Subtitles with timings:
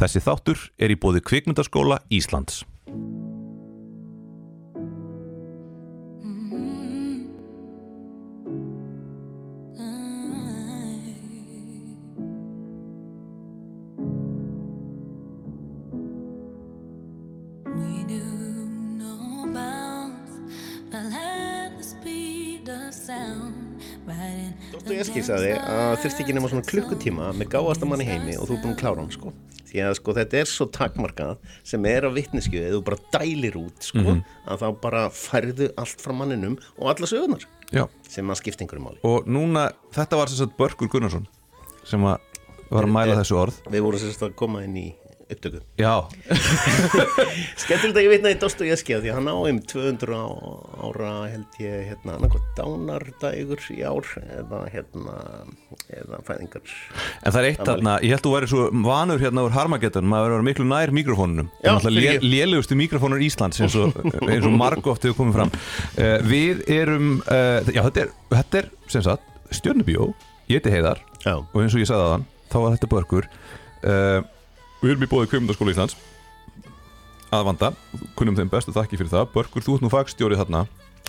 [0.00, 2.62] Þessi þáttur er í bóði kvikmyndaskóla Íslands.
[17.68, 18.40] Riding
[24.70, 28.56] Dostoyevski sagði að þurfti ekki nema svona klukkutíma með gáasta mann í heimi og þú
[28.56, 29.32] er búin að klára hann sko.
[29.70, 31.36] Því að sko þetta er svo takmarkað
[31.66, 36.02] sem er á vittneskju eða þú bara dælir út sko að þá bara færðu allt
[36.02, 37.84] frá manninum og alla sögurnar Já.
[38.10, 38.98] sem að skipta einhverju máli.
[39.06, 41.28] Og núna, þetta var að Börkur Gunnarsson
[41.86, 42.20] sem var
[42.70, 43.62] að mæla þessu orð.
[43.70, 44.88] Við vorum sérst að koma inn í
[45.34, 45.60] upptöku.
[45.80, 45.92] Já,
[47.62, 50.40] Skemmtilegt að ég vitna í Dostoyevski því að hann á um 200 á-
[50.86, 55.16] ára held ég hérna dánardægur í ár eða hérna
[55.90, 56.62] eða fæðingar.
[57.24, 60.08] en það er eitt þarna, ég held að þú væri svo vanur hérna úr Harmageddon,
[60.10, 61.50] maður verður miklu nær mikrofónunum.
[62.24, 63.94] Lélegustu mikrofónur Íslands eins og,
[64.26, 65.54] eins og margóft hefur komið fram.
[65.96, 70.10] Uh, við erum, uh, já þetta er, þetta er sem sagt stjörnubíó,
[70.50, 71.36] ég heiti Heiðar Já.
[71.40, 73.30] og eins og ég sagði aðan, þá var þetta Börkur.
[73.80, 74.20] Uh,
[74.82, 75.96] við erum í bóði kveimdaskóla Íslands
[77.30, 77.68] að vanda,
[78.18, 79.28] kunnum þeim bestu þakki fyrir það.
[79.34, 80.64] Börkur, þú ert nú fagstjórið þarna.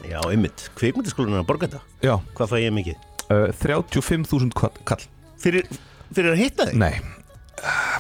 [0.06, 0.68] Já, einmitt.
[0.78, 1.82] Kvikmyndaskólan er að borga þetta.
[2.06, 2.96] Já, Hvað fæ ég mikið?
[3.32, 5.06] uh, 35.000 kall- kall.
[5.42, 5.66] Fyrir,
[6.14, 6.78] fyrir að hitta þig?
[6.78, 6.94] Nei,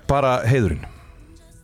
[0.09, 0.85] bara heiðurinn.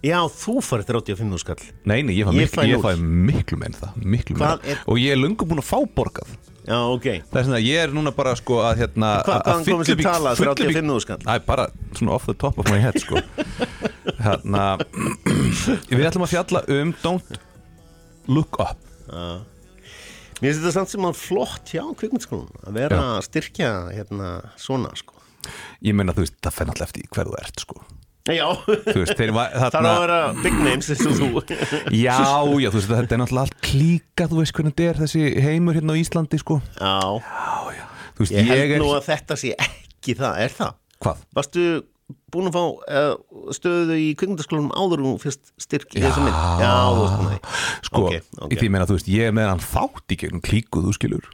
[0.06, 1.62] Já, þú farið 35 skall.
[1.90, 4.60] Nei, nei, ég fæ, Ég miklu, fæ miklu en það miklu meira.
[4.64, 6.30] er- og ég er löngu búin að fá borgað
[6.68, 7.08] Já, ok.
[7.32, 10.74] það er svona, ég er núna bara sko að hérna Hva, að fyllibík- tala fyllibík-
[10.78, 11.18] 35 skall?
[11.26, 13.18] Það er bara svona off the top of my head sko
[14.22, 14.66] hérna
[15.92, 17.40] við ætlum að fjalla um Don't
[18.32, 18.80] Look Up
[20.38, 24.92] Mér finnst þetta samt sem að flott hjá kvikmyndaskólan að vera að styrkja hérna svona,
[25.00, 25.16] sko.
[25.82, 27.80] ég meina þú veist, það fenn alltaf eftir hver þú ert sko
[28.28, 31.28] Já, veist, var það er þarna að vera big names eins og þú.
[32.06, 35.22] já, já, þú veist, þetta er náttúrulega allt klíka þú veist hvernig þetta er þessi
[35.46, 36.98] heimur hérna á Íslandi sko Já,
[38.18, 40.76] þú veist, ég ég, held er nú að þetta sé ekki það, er það?
[41.06, 41.24] hvað?
[41.40, 41.64] Varstu
[42.32, 43.16] búin að fá uh,
[43.56, 46.38] stöðu í kvikmyndaskólanum áður og fyrst styrk í þessa mynd?
[46.64, 47.40] Já, þú veist því.
[47.90, 48.52] sko, Ok, ok.
[48.54, 51.28] í því meina, þú veist, ég með hann þátt í gegnum klíku, þú skilur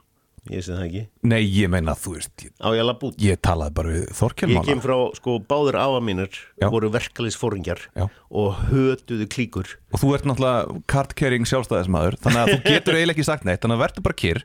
[0.51, 1.01] Ég sé það ekki.
[1.31, 3.15] nei, ég meina, þú veist, Á ég labba út?
[3.23, 6.27] ég talaði bara við Þorkel Ég kem frá, sko, báður afa mínir
[6.59, 6.67] Já.
[6.67, 8.09] voru verkalisfóringjar Já.
[8.27, 9.71] og hötuðu klíkur.
[9.93, 13.77] og þú ert náttúrulega card-carrying sjálfstæðismæður þannig að þú getur eiginlega ekki sagt neitt þannig
[13.79, 14.41] að verður bara kyrr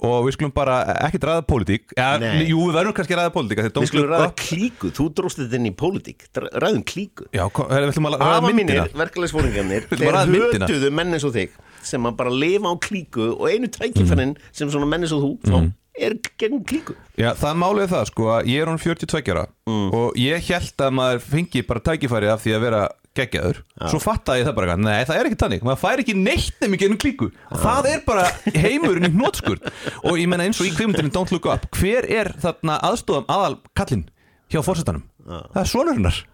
[0.00, 0.78] og við skulum bara
[1.10, 2.46] ekki ræða pólitík ja, Nei.
[2.48, 5.74] jú, við verðum kannski ræða pólitík Við skulum ræða klíku, þú dróst þetta inn í
[5.76, 6.24] pólitík,
[6.56, 7.28] ræðum klíku.
[7.36, 10.40] já, kom, við ætlum að ræða Afa myndina mínir, verkalisfóringjarnir, Við ætlum að ræða þeir
[10.40, 10.68] myndina.
[10.72, 11.50] hötuðu menn eins og þig
[11.84, 15.32] sem að bara lifa á klíku og einu tækifærin sem svona menn eins og þú
[15.52, 15.72] Mhm.
[15.94, 16.94] er gegn klíku.
[17.16, 19.94] já, það málið er það sko að ég er hún 42 ára Mm.
[19.94, 23.58] og ég held að maður fengi bara tækifæri af því að vera geggjaður.
[23.88, 26.80] Svo fattaði ég það bara, nei það er ekki tannig maður fær ekki neitt nefnir
[26.82, 27.28] genið klíku.
[27.52, 29.70] Og það er bara heimurinn í hnótskurð
[30.02, 33.58] og ég menna eins og í kvimundinni Don't Look Up hver er þarna aðstofam aðal
[33.76, 34.08] kallinn
[34.50, 36.24] hjá fórsetanum það er sonurinnar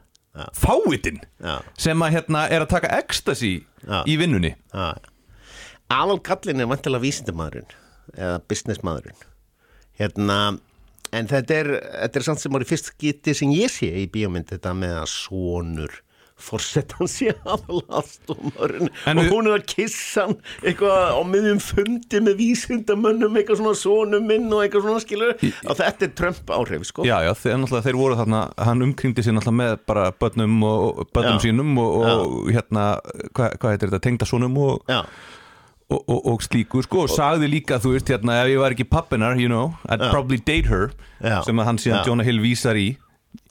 [0.56, 1.20] fáitinn
[1.76, 4.02] sem að hérna er að taka ecstasy Já.
[4.06, 4.54] í vinnunni
[5.90, 7.72] Aðal kallin er vantilega vísindamaðurinn
[8.14, 9.24] eða businessmaðurinn.
[9.98, 10.36] Hérna
[11.16, 11.72] en þetta er,
[12.04, 15.10] þetta er samt sem í fyrst geti sem ég sé í bíómynd þetta með að
[15.12, 15.98] sonur
[16.40, 22.38] fórsetan sé aðalastofmaðurinn En og hún er að kissa hann eitthvað á miðjum fundi með
[22.38, 27.04] vísindamönnum eitthvað svona sonum minn og eitthvað svona skilur og þetta er Trump áhrif sko.
[27.08, 28.40] Já, já, þeir, náttúrulega, þeir voru þarna,
[28.70, 31.44] hann umkringdi sér náttúrulega með bara börnum og og börnum Já.
[31.44, 32.86] sínum og, og hérna,
[33.36, 35.02] hvað hva heitir þetta, tengdasonum og, Já,
[35.90, 38.86] og, og, og slíku, sko, og sagði líka, þú veist, hérna, ef ég var ekki
[38.88, 41.40] pappinar, you know, I'd probably date her, Já.
[41.46, 42.10] sem að hann síðan Já.
[42.10, 42.88] Jonah Hill vísar í.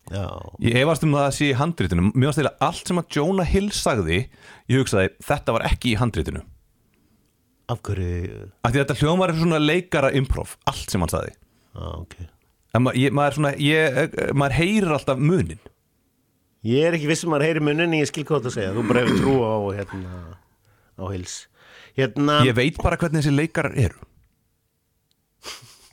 [0.10, 3.46] Ég efast um það að sé í handritinu, mér varst þeirra allt sem að Jonah
[3.52, 4.24] Hill sagði,
[4.72, 6.42] ég hugsaði, þetta var ekki í handritinu.
[7.70, 11.36] af hverju Af því að þetta hljóðum var svona leikara improv, allt sem hann sagði.
[11.76, 12.16] Já, ok
[12.78, 15.62] En ma ég, maður, svona, ég, maður heyrir alltaf munin.
[16.66, 19.02] Ég er ekki viss um að heyri munin ég skil hvað það segja, þú bara
[19.06, 20.18] hefur trú á hérna,
[21.02, 21.38] á hils
[21.98, 24.00] hérna, ég veit bara hvernig þessi leikarar eru.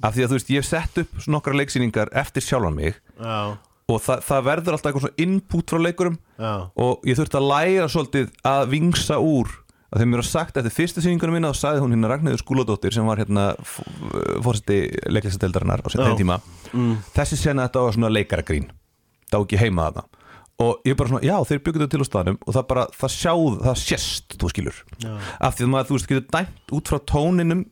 [0.04, 3.56] Af því að þú veist ég hef sett upp nokkra leiksýningar eftir sjálfan mig já,
[3.88, 6.50] og það, það verður alltaf eitthvað svona input frá leikurum já,
[6.84, 9.54] og ég þurfti að læra svolítið að vingsa úr.
[9.87, 12.93] Að þeim mér var sagt eftir fyrstu sýningunum minna þá sagði hún hérna Ragnhildur Skúladóttir
[12.93, 13.44] sem var hérna
[14.43, 14.81] fórseti
[15.14, 16.00] leiklæsadeildarinnar á Já.
[16.02, 16.40] þeim tíma
[17.14, 18.66] þessi sena þetta var svona leikaragrín.
[19.31, 20.16] Það á ekki heima þarna
[20.62, 23.12] og ég bara svona, já þeir byggðu þetta til á staðnum og það bara, það
[23.12, 25.11] sjáð, það sést þú skilur, Já.
[25.49, 27.64] af því að maður þú veist getur dæmt út frá tóninum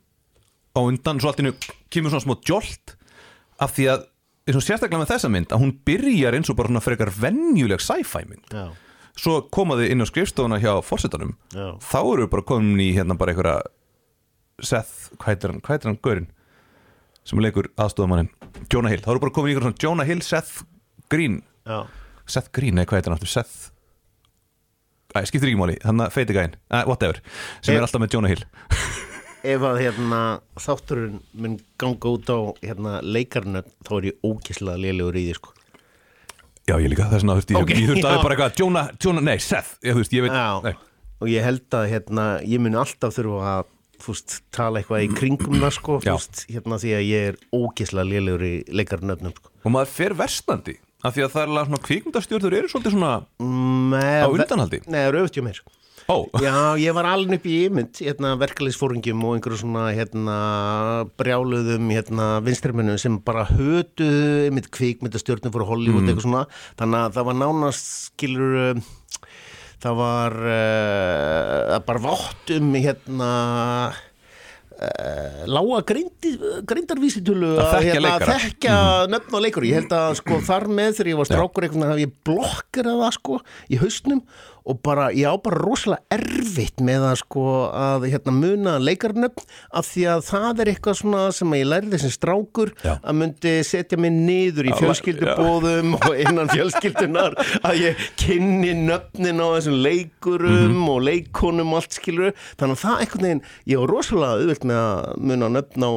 [0.74, 1.54] á undan, svo allt innu
[1.94, 2.96] kemur svona smá jolt.
[3.62, 4.04] Af því að
[4.44, 7.80] eins og sérstaklega með þessa mynd að hún byrjar eins og bara svona frekar venjuleg
[7.80, 8.52] sci-fi mynd.
[8.52, 8.66] Já,
[9.16, 11.78] svo komaði inn á skrifstofuna hjá fórsetanum Já.
[11.80, 13.60] þá eru bara komin í hérna bara einhverja
[14.62, 16.26] Seth, hvað heitir hann, hvað heitir hann Gaurin
[17.26, 18.28] sem leikur aðstofamannin
[18.70, 20.64] Jonah Hill, þá eru bara komin í einhverjum svona Jonah Hill, Seth
[21.10, 21.40] Green.
[21.66, 21.84] Já,
[22.26, 23.32] Seth Green, nei hvað heitir hann aftur?
[23.34, 23.70] Seth
[25.14, 27.20] Æ, skiptir ekki máli, hann að feiti gæinn uh, whatever,
[27.62, 27.78] sem Eh.
[27.78, 28.40] er alltaf með Jonah Hill.
[29.54, 30.20] Ef að hérna
[30.58, 35.52] þátturinn mun ganga út á hérna leikarnöfn þá er ég ókislega lélegur í því sko.
[36.64, 38.10] Já, ég líka, þess vegna, þú veist, ég, Ok, ég þurfti já.
[38.16, 40.74] að bara eitthvað Jonah, Jonah, nei, Seth, ég, þú veist, ég veit Já, nei.
[41.20, 42.24] og ég held að hérna
[42.54, 43.70] ég mun alltaf þurfa að
[44.04, 48.42] fúst, tala eitthvað í kringum það sko fúst, hérna því að ég er ókislega lélegur
[48.48, 49.52] í leikarnöfnum sko.
[49.62, 50.74] Og maður fer versnandi
[51.04, 53.14] af því að það er alveg svona kvikmyndastjórnur eru svolítið svona
[53.94, 54.80] Með, Á undanhaldi?
[54.86, 55.60] Nei, það er auðvitað hjá mér
[56.04, 60.38] ó, Já, ég var alveg upp í ímynd hérna, verkefliðsfóringjum og einhverju svona hérna,
[61.20, 66.44] brjáluðum hérna, vinstrimennum sem bara hötuðu einmitt kvikmyndastjórnum fyrir Hollywood eitthvað svona,
[66.80, 68.82] þannig að það var nánast skilur
[69.84, 73.30] það var uh, bara vátt um hérna
[75.46, 76.32] lága greindi,
[76.66, 78.38] greindarvísitölu Að hérna, leikara.
[78.42, 78.78] þekkja
[79.12, 79.66] nöfn á leikur.
[79.68, 83.14] Ég held að sko þar með þegar ég var strákur eitthvað hafði ég blokkerað það
[83.18, 83.38] sko
[83.70, 84.24] í hausnum
[84.64, 87.42] og bara, ég á bara rosalega erfitt með að sko
[87.76, 89.44] að hérna muna leikarnöfn
[89.76, 92.94] af því að það er eitthvað svona sem ég lærði sem strákur Já.
[93.04, 99.46] að myndi setja mig niður í fjölskyldubóðum og innan fjölskyldunar að ég kynni nöfnin á
[99.58, 100.88] þessum leikurum Mhm.
[100.88, 104.80] og leikonum og allt skilur þannig að það einhvern veginn, ég var rosalega auðvelt með
[104.80, 105.92] að muna nöfn á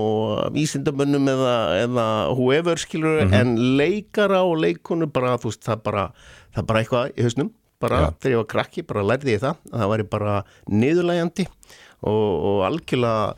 [0.58, 1.56] vísindamönnum eða,
[1.86, 3.34] eða whoever skilur Mhm.
[3.34, 6.12] en leikara og leikonu bara, þú veist, það bara
[6.56, 7.52] það bara eitthvað í hausnum
[7.83, 8.07] bara Já.
[8.24, 10.35] þegar ég var krakki, bara lærði ég það að það væri bara
[10.74, 13.35] niðurlægjandi og, og algjörlega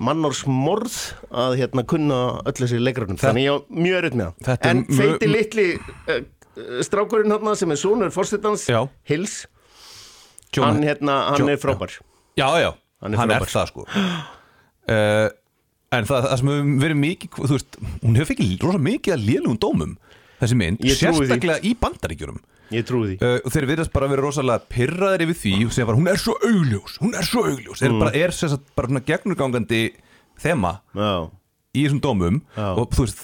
[0.00, 0.98] mannorsmorð
[1.44, 4.60] að hérna kunna öll þessi leikarunum, þannig ég var mjög öruð með það.
[4.64, 6.20] Er en feiti litli uh,
[6.86, 8.14] strákurinn hérna sem er sonur.
[9.10, 9.34] Hills,
[10.54, 11.98] Jonah- hann hérna, hann Jo- er frábær.
[12.38, 12.70] Já, já,
[13.02, 13.52] Hann hann er er, frábær.
[13.52, 13.84] það sko.
[14.90, 15.28] Uh,
[15.94, 19.26] en það, það sem hefur verið mikið þú veist, hún hefur fengið rosa mikið að
[19.28, 19.92] lélugum dómum
[20.40, 22.40] þessi mynd, sérstaklega í bandaríkjurum
[22.74, 23.16] ég trúi því.
[23.22, 26.36] Uh, og þeir virðast bara vera rosalega pyrraðir yfir því sem var, hún er svo
[26.46, 27.82] augljós, hún er svo augljós.
[27.86, 29.82] Er bara, er sem sagt bara svona gegnurgangandi
[30.40, 31.12] þema Já,
[31.70, 32.68] í þessum dómum Já.
[32.80, 33.20] og þú veist,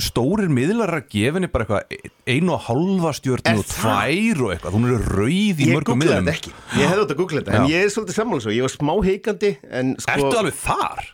[0.00, 4.76] stórir miðlar að gefa henni bara eitthvað einu og halva stjórn og tvær og eitthvað,
[4.78, 6.30] hún er rauð í ég mörgum googlaði miðlum.
[6.30, 6.54] þetta ekki.
[6.80, 8.92] Ég hefði þetta að googla þetta, en ég er svolítið sammála svo ég var smá
[9.08, 9.50] heikandi
[9.80, 11.10] en sko, Ertu alveg þar?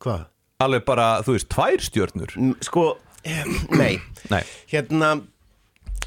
[0.00, 0.22] hvað?
[0.60, 2.32] Alveg bara, þú veist, tvær stjörnur?
[2.36, 2.86] Mm, Sko,
[3.24, 3.44] eh,
[3.80, 3.94] nei.
[4.32, 4.42] Nei,
[4.72, 5.12] hérna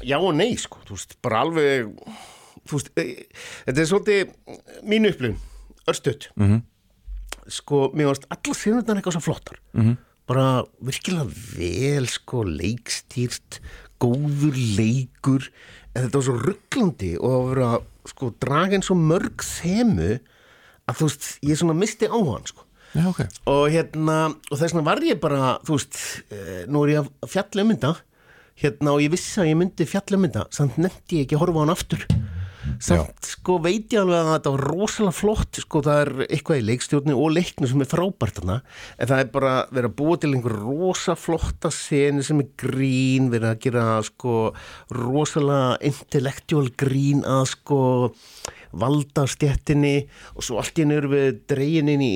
[0.02, 1.90] já og nei sko, þú veist, bara alveg
[2.64, 3.26] þú veist, e,
[3.68, 4.34] þetta er svolítið
[4.90, 5.38] mínu upplifun,
[5.86, 6.60] örstuð mm -hmm.
[7.48, 9.96] sko, mér varst allar sinurnar eitthvað svo flottar -hmm.
[10.26, 13.60] bara virkilega vel sko, leikstýrt
[14.00, 15.52] góður leikur
[15.94, 20.18] en þetta var svo rugglandi og að vera sko, dragin svo mörg þemu
[20.88, 22.64] að þú veist, ég svona misti á hann sko
[22.94, 23.20] já, ok
[23.50, 24.18] og hérna
[24.50, 26.00] og þess vegna var ég bara, þú veist
[26.30, 27.94] eh, nú er ég að fjalla um þetta
[28.60, 31.58] hérna og ég vissi að ég myndi fjalla um samt nefndi ég ekki að horfa
[31.58, 32.06] á hann aftur.
[32.82, 36.64] Samt sko veit ég alveg að þetta var rosalega flott sko það er eitthvað í
[36.70, 38.56] leikstjórni og leiknu sem er frábært þarna
[38.96, 43.28] en það er bara verið að búa til einhver rosa flotta senu sem er grín
[43.34, 44.36] verið að gera sko
[44.96, 47.80] rosalega intellectual grín að sko
[48.74, 49.96] valda stjettinni
[50.34, 52.14] og svo allt í einu erum við dregin inn í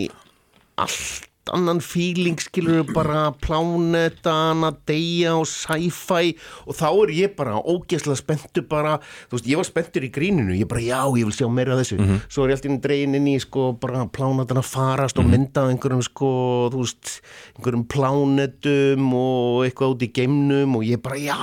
[0.80, 6.34] allt annan feeling skilur við bara plánetan að deyja og sci-fi.
[6.68, 8.96] Og þá er ég bara ógeðslega spenntur bara,
[9.30, 10.56] þú veist, ég var spenntur í gríninu.
[10.58, 11.98] Ég bara, já, ég vil sjá meira af þessu.
[12.28, 15.72] Svo er ég alltaf dregin inn í, sko, bara plánetan að farast og mynda af
[15.72, 16.30] einhverjum, sko
[16.74, 17.14] þú veist,
[17.58, 20.76] einhverjum plánetum og eitthvað út í geimnum.
[20.78, 21.38] Og ég bara, já,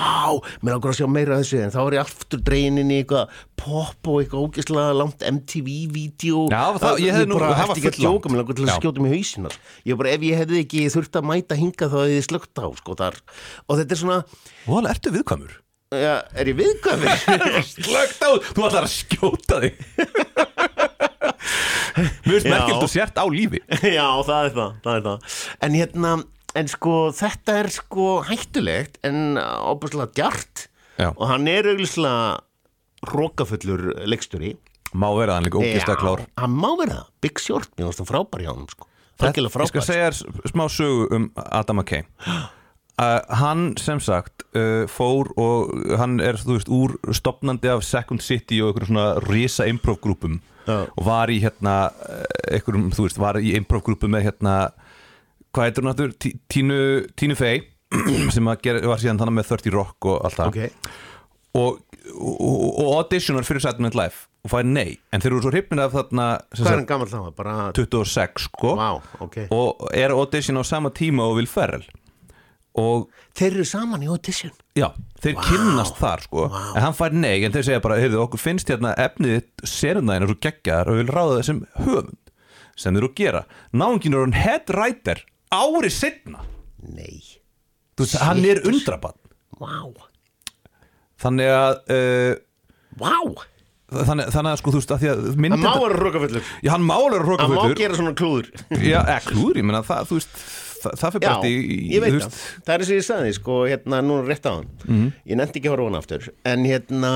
[0.61, 1.63] mér ákveður að sjá meira af þessu.
[1.65, 6.49] En þá er ég aftur dregin inn í eitthvað pop og eitthvað ógeðslega langt MTV-vídeó
[6.51, 8.81] Já, það- ég hefði nú- það var eftir ekki að full langt.
[8.83, 9.97] djóka, mér Já.
[9.97, 12.61] í ég bara, ef ég hefði ekki þurft að mæta hinga þá hefði ég slögt
[12.61, 13.17] á sko, þar.
[13.65, 14.19] og þetta er svona
[14.65, 15.55] Og alveg ertu viðkvæmur
[15.95, 17.09] ja, er ég viðkvæmur?
[17.75, 19.75] Slögt á, þú ætlar að skjóta þig
[22.25, 22.51] Mér finnst Já.
[22.51, 23.61] merkilt þú sért á lífi
[23.95, 25.35] já, það er það, það er það
[25.67, 26.13] en hérna,
[26.59, 30.65] en sko þetta er sko hættulegt en óbúslega djart
[30.99, 31.11] Já.
[31.13, 32.43] og hann er auðvitað
[33.15, 34.55] rókafullur leiksturi
[34.95, 37.99] Má vera hann líka ógist að klár hann má vera það, Big Short, mér varst
[37.99, 38.87] það frábær hjá hann sko.
[39.19, 39.31] Þetta-
[39.65, 45.29] Ég skal segja þér smá sögu um Adam McKay uh, Hann sem sagt uh, fór
[45.39, 50.01] og hann er þú veist úr stopnandi af Second City og einhverjum svona risa improv
[50.03, 50.81] grúpum Já.
[50.97, 54.55] og var í hérna uh, einhverjum, þú veist, var í improv grúpum með hérna
[55.55, 56.13] hvað heitur hún aftur?
[56.19, 56.79] Tí- Tínu,
[57.39, 57.61] Fey
[58.35, 60.89] sem gera, var síðan þannig með 30 Rock og allt það ok,
[61.55, 61.81] og,
[62.13, 65.81] og, og auditionar fyrir Saturday Night Live og fær nei, en þeir eru svo hrifnir
[65.87, 67.19] af þarna Hvað er hann gammal þá?
[67.33, 68.75] Bara, 26 sko.
[68.77, 68.89] Vá,
[69.25, 69.37] ok.
[69.55, 71.87] Og er audition á sama tíma og Will Ferrell.
[72.77, 73.07] Og
[73.39, 74.51] Þeir eru saman í audition?
[74.77, 74.89] Já,
[75.23, 76.45] þeir kynnast þar sko.
[76.75, 80.33] En hann fær nei, en þeir segja bara, heyrðu, okkur finnst hérna efnið serundaginn og
[80.33, 82.33] svo geggjar og vil ráða þessum höfund
[82.75, 83.41] sem þeir eru að gera.
[83.71, 85.23] Náungin er hann head writer
[85.55, 86.43] ári setna
[86.85, 87.23] Nei.
[87.95, 89.17] Þú veist, hann er undrabann
[89.57, 89.79] Vá
[91.21, 92.35] þannig að uh,
[92.99, 93.13] Vá!
[93.95, 96.85] þannig, þannig að sko, þú veist, að því að Hann má vera hrókafullur já, hann
[96.89, 98.47] málar að Hann má hrókafullur gera svona klúður.
[98.81, 100.39] Já, eða klúður, ég meina það, þú veist
[100.81, 101.55] það, það fyrir bara í,
[102.25, 102.39] það.
[102.65, 105.11] Það er eins og ég sagði, sko, hérna, núna rétt á hann Mhm.
[105.29, 106.27] Ég nefndi ekki að horfa hann aftur.
[106.45, 107.11] En hérna,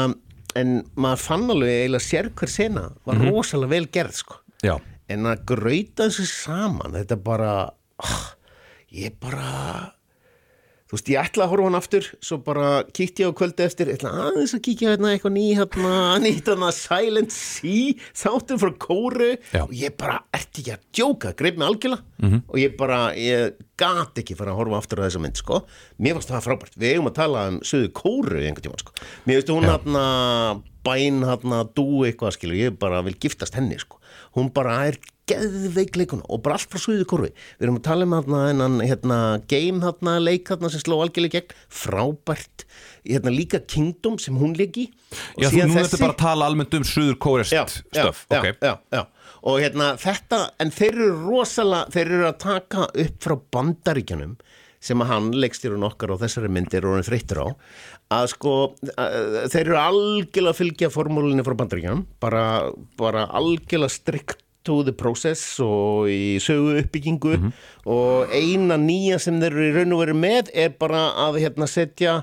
[0.56, 3.30] en maður fann alveg eiginlega sér hver sena var Mhm.
[3.34, 4.40] rosalega vel gerð, sko.
[4.64, 4.78] Já,
[5.10, 8.26] En að grauta þessu saman, þetta bara ah,
[8.94, 9.94] Ég bara
[10.90, 13.92] Þú veist, ég ætla að horfa hann aftur Svo bara kíkti ég á kvöldi eftir
[13.92, 15.92] Ég ætla aðeins að kíkja hérna eitthvað ný hérna,
[16.24, 19.62] nýtt hérna Silent Sea Þáttum frá kóru Já.
[19.68, 24.18] Og ég bara, ertu ekki að djóka Greip mig algjörlega Og ég bara, ég gat
[24.24, 25.62] ekki fara að horfa aftur á þessa mynd sko.
[26.02, 28.98] Mér fannst það frábært Við eigum að tala um söðu kóru einhvern tímann sko.
[29.30, 30.08] Mér veist hún hérna
[30.90, 34.02] Bæn hérna, dú eitthvað skilu Ég bara vil giftast henni sko.
[34.34, 34.98] Hún bara er
[35.30, 38.80] geðveik leikuna og bara allt frá suðu korfi við erum að tala um hérna, hennan,
[38.84, 39.20] hérna
[39.52, 41.58] game hérna, leik hérna, sem sló algjörlega í gegn.
[41.82, 42.66] Frábært
[43.06, 44.90] hérna, líka Kingdom sem hún leiki
[45.38, 48.40] og já þú nú ertu bara að tala almennt um suður kórest já, stöf, já,
[48.40, 48.48] ok.
[48.62, 49.04] já, já.
[49.42, 54.36] og hérna þetta en þeir eru rosalega þeir eru að taka upp frá bandaríkjanum
[54.80, 57.48] sem að hann leikstýrun okkar og þessari myndir og hann þreyttur á
[58.20, 58.54] að sko
[58.96, 59.18] að,
[59.52, 62.46] þeir eru algjörlega að fylgja formúlinni frá bandaríkjanum bara,
[63.00, 67.38] bara algjörlega strikt to the process og í sögu uppbyggingu
[67.90, 71.68] og eina nýja sem þeir eru í raun og veru með er bara að hérna
[71.70, 72.20] setja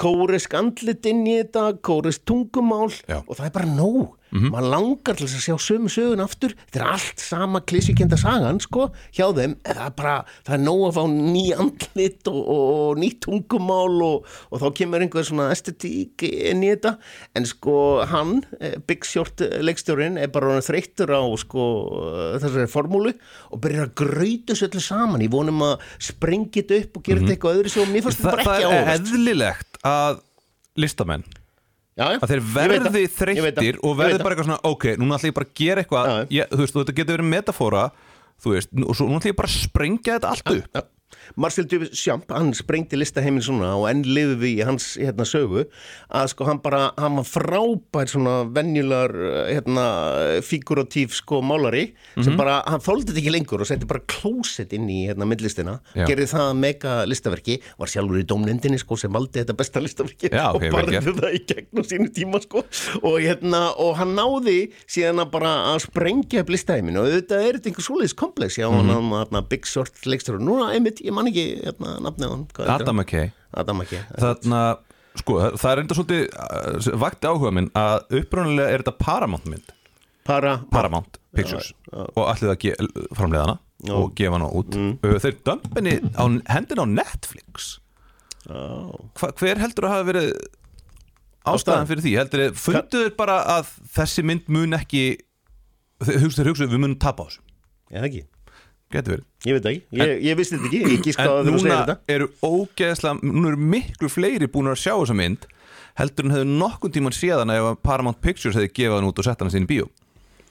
[0.00, 3.20] kórisk andlit inn í þetta kórisk tungumál Já.
[3.26, 6.54] og það er bara nóg maður langar til að sjá sömu sögun aftur.
[6.68, 10.14] Þetta er allt sama klísikenda sagan sko, hjá þeim, það er bara
[10.46, 14.66] það er nóg að fá ný andlit og, og, og nýtt tungumál og, og þá
[14.80, 16.94] kemur einhver svona estetík inn í þetta,
[17.38, 17.76] en sko
[18.10, 21.66] hann eh, Big Short eh, leikstjórin er bara þreyttur á sko
[21.98, 23.14] eh, þessari formúlu
[23.50, 27.24] og byrjar að grauta þessu öllu saman, ég vonum að sprengja þetta upp og gera
[27.24, 30.24] þetta eitthvað öðru svo mér fannst þetta bara það ekki er ávast eðlilegt að
[30.80, 31.28] listamenn
[32.00, 35.58] að þeir verði þreyttir og verði bara eitthvað svona ok, núna ætlum ég bara að
[35.60, 37.84] gera eitthvað ég, þú veist, þetta getur verið metafóra
[38.40, 40.88] þú veist, og svo núna ætlum ég bara að sprengja þetta allt upp.
[41.36, 45.66] Marcel Duchamp, hann sprengdi listaheiminn svona og enn lifið við í hans hérna, sögu
[46.10, 49.12] að sko hann bara, hann var frábær svona venjular
[49.50, 49.84] hérna,
[50.42, 52.24] figuratív sko málari Mhm.
[52.24, 55.78] sem bara, hann þóldi þetta ekki lengur og setti bara klósett inn í hérna myndlistina
[55.94, 60.50] gerði það mega listaverki var sjálfur í dómnendinni sko sem valdi þetta besta listaverki Já,
[60.54, 62.64] og barði það í gegn á sínu tíma sko
[63.02, 67.58] og hérna, og hann náði síðan að bara að sprengja upp listaheiminn og þetta er
[67.58, 68.90] þetta einhver svoleiðis komplex já, Mhm.
[68.90, 72.46] hann, hann, Big Short leikstur og núna, einmitt, ég man ekki hérna, nafnið á hann?
[72.74, 73.02] Adam?
[73.02, 73.30] McKay
[73.84, 74.60] ekki þarna,
[75.20, 79.74] sko, það er enda svolítið uh, vakti áhuga minn að upprunalega er þetta Paramount mynd.
[80.26, 81.72] Para, Paramount Pictures.
[81.90, 82.74] og allir það ge
[83.16, 83.58] framleiðana
[83.96, 84.76] og gefa hana út.
[84.76, 84.96] Mm.
[85.02, 86.24] uh, þeir dömpinni á
[86.54, 87.76] hendin á Netflix.
[88.50, 90.30] Hva, hver heldur að hafa verið
[91.50, 92.14] ástæðan fyrir því?
[92.20, 95.04] Heldur þið, funduður bara að þessi mynd mun ekki
[96.00, 97.42] þeir hugsa, við munum tapa á þessu.
[97.90, 98.22] Ég ekki
[98.92, 99.24] getur verið.
[99.46, 101.62] Ég veit það ekki, ég, ég vissi þetta ekki, ég gíska en að þú núna
[101.62, 101.96] segir þetta.
[102.16, 105.46] eru ógeðslega núna eru miklu fleiri búin að sjá þessa mynd
[106.00, 109.42] heldur en hefur nokkun tíman séðan ef Paramount Pictures hefði gefað hann út og sett
[109.42, 109.88] hann sín í bíó.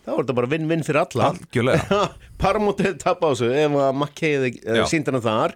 [0.06, 1.30] Þá er þetta bara vinn-vinn fyrir alla.
[1.34, 2.00] Algjörlega.
[2.42, 4.84] Paramount hefði tapað á þessu ef að McKay hefði Já.
[4.90, 5.56] sínt hana þar.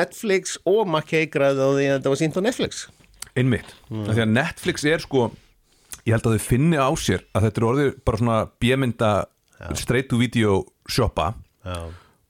[0.00, 2.82] Netflix og McKay græði á því að þetta var sínt á Netflix.
[3.32, 4.08] Einmitt, mm.
[4.10, 5.28] því að Netflix er sko
[6.02, 9.12] ég held að þau finni á sér að þetta er orðið bara svona bjömynda
[9.78, 11.32] straight to video shoppa.
[11.62, 11.78] Já,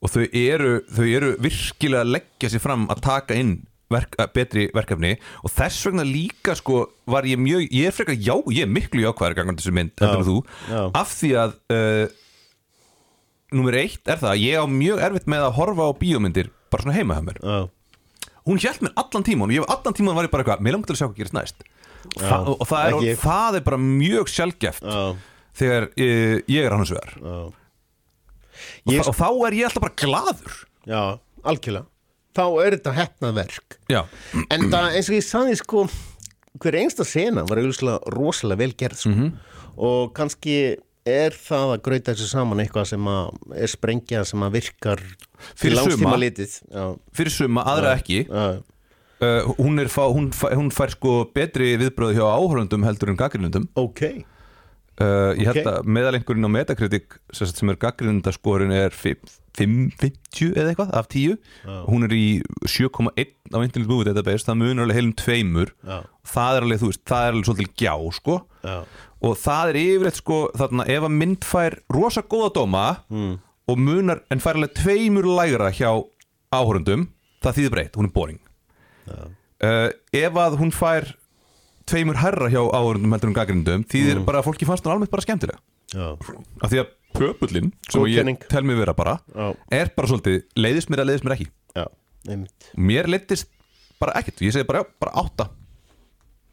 [0.02, 3.60] og þau eru, þau eru virkilega að leggja sér fram að taka inn
[3.92, 5.12] verk, að betri verkefni.
[5.44, 9.04] Og þess vegna líka sko var ég mjög, ég er frekar já, ég er miklu
[9.04, 10.38] jákvæður gangan þessu mynd, heldur þú.
[10.70, 10.82] já.
[11.02, 12.16] af því að uh,
[13.52, 16.86] nummer eitt er það að ég á mjög erfitt með að horfa á bíómyndir bara
[16.86, 17.40] svona heima hjá mér.
[17.42, 20.64] Já, hún hjælt mér allan tíman og ég var allan tíman var ég bara eitthvað,
[20.64, 21.66] mér langt til að sjá hvað gerist næst.
[22.02, 25.02] Og, það, og það, er, það er bara mjög sjálfgeft já,
[25.60, 27.12] þegar uh, ég er annars vegar.
[27.20, 27.36] Já.
[27.52, 27.61] og,
[28.88, 30.54] Ég- þa- og þá er ég alltaf bara gladur
[30.86, 31.02] Já,
[31.44, 31.86] algjörlega.
[32.34, 34.02] Þá er þetta hefnað verk já,
[34.50, 35.84] En það eins og ég sagði sko
[36.62, 37.58] hver einsta sena var
[38.12, 39.10] rosalega vel gerð sko.
[39.10, 39.32] Mhm.
[39.76, 40.76] og kannski
[41.06, 45.00] er það að grauta þessu saman eitthvað sem að er sprengja sem að virkar
[45.58, 46.12] Fyrir suma.
[47.12, 48.28] fyrir suma, aðra ekki?
[48.28, 48.62] já,
[49.22, 53.68] uh, hún, fá, hún, fær, hún fær sko betri viðbröð hjá áhörundum heldur en gaggrinundum
[53.76, 54.24] Ok
[55.00, 55.68] uh, ég held Ok.
[55.72, 61.38] að meðalengurinn á Metacritic sem, er gaggrinundaskorin er 550 eða eitthvað af 10
[61.88, 62.26] hún er í
[62.68, 65.98] 7,1 á Internet Movie Database, það munur alveg heilum tveimur Já.
[66.34, 68.76] það er alveg, þú veist, það er alveg svolítið gjá sko Já.
[69.22, 73.34] og það er yfirleitt sko þarna ef að mynd fær rosa góða dóma mm.
[73.72, 75.90] og munar en fær alveg tveimur lægra hjá
[76.52, 77.08] áhörundum
[77.42, 78.40] það þýðir breytt, hún er boring
[79.12, 81.12] uh, ef að hún fær
[81.92, 85.24] tveimur herra hjá áhörundum heldur en gaggrindum þýðir bara að fólki fannst hún almennt bara
[85.26, 85.60] skemmtilega.
[85.92, 89.52] Af því að pöpullin sem Góð ég tel mig vera bara Já.
[89.70, 91.48] er bara svolítið, leiðist mér að leiðist mér ekki.
[91.76, 91.84] Já.
[92.30, 92.70] Einmitt.
[92.78, 93.50] mér leiðist
[94.00, 95.50] bara ekkert, ég segi bara, já, bara átta.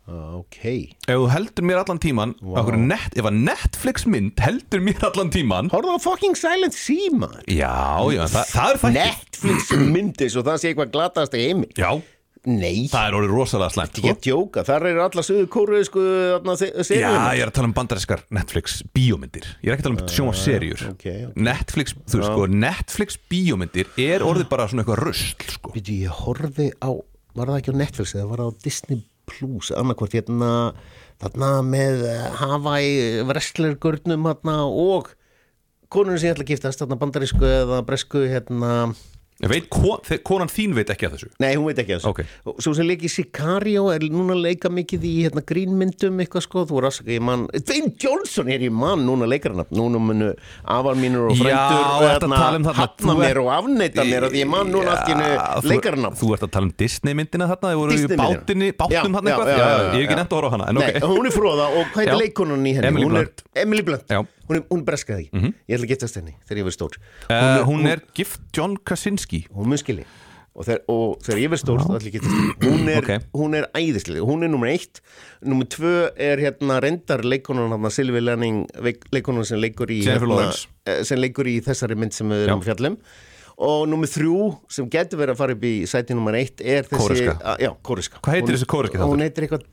[0.09, 0.61] Ok.
[1.05, 2.69] Ef þú heldur mér allan tíman wow.
[2.81, 7.43] net, ef að Netflix mynd heldur mér allan tíman Horfðu á fucking Silent Sea maður.
[7.45, 7.77] Já,
[8.15, 11.69] já, það, það er það Netflix myndis og það sé eitthvað glataðast í heimi.
[11.77, 11.91] Já,
[12.49, 14.13] Nei, það er orðið rosalega slæmt ekki sko.
[14.15, 16.05] að djóka Þar eru alla sögur kóru sko,
[16.89, 20.13] já, ég er að tala um bandarískar Netflix bíómyndir ég er ekki að tala um
[20.15, 21.37] sjónvarserjur ok, ok.
[21.49, 25.75] Netflix, þú veist sko, Netflix bíómyndir er orðið bara svona eitthvað rusl sko.
[25.75, 26.91] Býtu, ég horfði á,
[27.37, 30.51] var það ekki á Netflix eða var það á Disney Plus annarkvort hérna,
[31.21, 35.11] þarna með eh, Hawaii wrestlergörnum hérna og
[35.93, 38.71] konur sem ég ætla að giftast, þarna bandarísku eða bresku hérna,
[39.47, 39.67] veit,
[40.27, 41.29] konan þín veit ekki að þessu?
[41.39, 42.09] Nei hún veit ekki þessu.
[42.11, 42.21] Ok.
[42.49, 46.65] Og svo sem leiki Sicario er núna að leika mikið í hérna grínmyndum eitthvað sko,
[46.67, 50.31] þú er að ég mann Dwayne Johnson er í mann núna leikarnafn núna munu
[50.65, 54.97] afar mínur og frændur að tala um mér og afneita mér að ég mann núna
[54.97, 59.29] í Já, hennu þú- ert að tala um Disney myndina þarna í bátum Já, þarna
[59.29, 59.53] já, eitthvað?
[59.53, 60.19] Ég hef ekki já.
[60.19, 62.91] nefnt að horfa á hana hún er fróða og hvað er leikonan í henni?
[63.55, 64.38] Emily Blunt.
[64.49, 66.97] Hún er, hún er breskaði ekki Ég ætla að getast henni þegar ég verð stór.
[67.29, 70.07] Uh, Hún er gift John Krasinski Hún mun skilji
[70.59, 72.55] og þegar, ég verð stór þá ætla ég að getast henni.
[72.65, 73.27] Hún er, Ok.
[73.37, 74.99] hún er æðislega Hún er nummer eitt.
[75.45, 78.65] Nummer tvö er hérna reyndar leikonan hann Silvi Lenning
[79.13, 80.49] leikonan sem leikur í hérna,
[80.89, 82.97] eh, sem leikur í þessari mynd sem við erum fjallum
[83.59, 86.97] og nummer þrjú sem getur verið að fara upp í sæti nummer eitt er þessi
[87.07, 87.33] Kóreska.
[87.43, 88.19] að, Já, kóreska.
[88.23, 89.13] Hvað heitir Hún- þessi kóreski þáttur?
[89.13, 89.65] Hún heitir eitthvað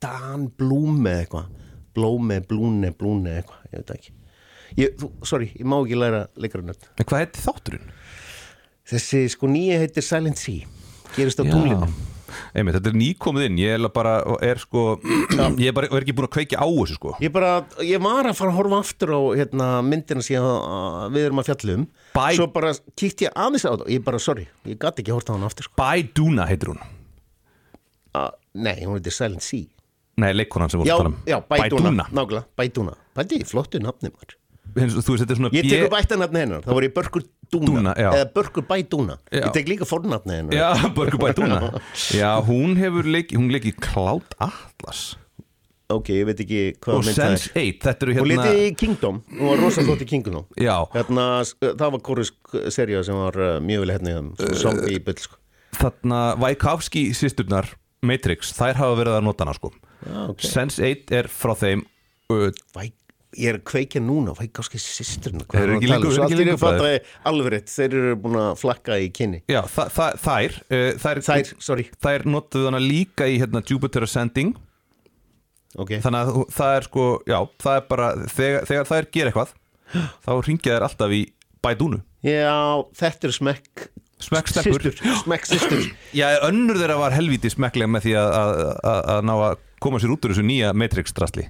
[0.00, 1.46] Dan Blúme eitthvað
[1.98, 4.14] Blóme, Blúne, Blúne eitthvað Ég veit ekki.
[4.78, 7.90] Ég, Sorry, ég má ekki læra leikarunöfn En hvað heitir þátturinn?
[8.88, 10.64] Þessi sko nýja heitir Silent Sea.
[11.16, 11.88] Gerist á tunglinu.
[12.56, 13.58] Einmitt, þetta er nýkomið inn.
[13.60, 14.82] Ég er bara, er sko
[15.60, 17.12] Ég er bara er ekki búin að kveikja á þessu sko.
[17.24, 17.50] Ég bara,
[17.84, 20.48] ég var að fara að horfa aftur á hérna, myndina ég-
[21.16, 21.86] við erum að fjalla um.
[22.16, 25.18] Bæ- Svo bara kíkti ég aðeins á þetta Ég bara, sorry, ég gæti ekki að
[25.20, 25.76] horta á hana aftur sko.
[25.80, 26.80] Bædúna heitir hún.
[28.16, 29.68] Uh, Nei, hún heitir Silent Sea
[30.18, 31.16] Nei, leikkonan sem voru að tala um.
[31.28, 34.36] já, Bædúna, nákvæmlega, Bædúna Bædi, flottu nafni maður.
[34.78, 39.40] Ég tek upp ættanafni hennar, það voru ég Börkur Dúna, eða Börkur Bædúna Já.
[39.46, 40.58] Ég tek líka fornafni hennar.
[40.58, 41.60] Já, Börgur Bædúna
[42.20, 45.16] Já, hún hefur leikið Hún leikið Cloud Atlas.
[45.88, 47.38] Ok, ég veit ekki hvað Og mynd það er.
[47.40, 50.44] Sense 8 Þetta eru Hún hérna leti í Kingdom, hún var rosa flott í Kingdom.
[50.60, 51.26] Já, Hérna,
[51.64, 55.40] það var kórusk seria sem var uh, mjög vel hérna Zombie bull sko.
[55.80, 57.72] þarna Vaikowski sýsturnar
[58.04, 59.72] Matrix, þær hafa verið að nota hana sko
[60.04, 60.46] Já, ok.
[60.46, 61.84] Sense 8 er frá þeim
[62.32, 62.90] uh, Væ,
[63.38, 66.94] Ég er að kveikja núna, væk áski sýsturna Þeir eru ekki
[67.28, 69.42] alveg rétt Þeir eru búin að flakka í kynni.
[69.50, 71.86] Já, þa þa þær, uh, þær Þær, sorry.
[72.04, 74.54] Þær notuðu hana líka í hérna, Jupiter Ascending.
[75.76, 79.54] Ok, Þannig að það er sko, já, það er bara Þegar, þegar þær gera eitthvað
[80.24, 81.22] Þá ringja þær alltaf í
[81.64, 82.56] bædúnu já,
[82.98, 84.82] þetta eru smekk Smekkstelpur.
[84.82, 85.82] Systur, Smekk systur.
[86.18, 89.98] Já, önnur þeirra var helviti smekklega með því að, að, að, að ná að koma
[90.02, 91.48] sér út úr þessu nýja Matrix-drasli.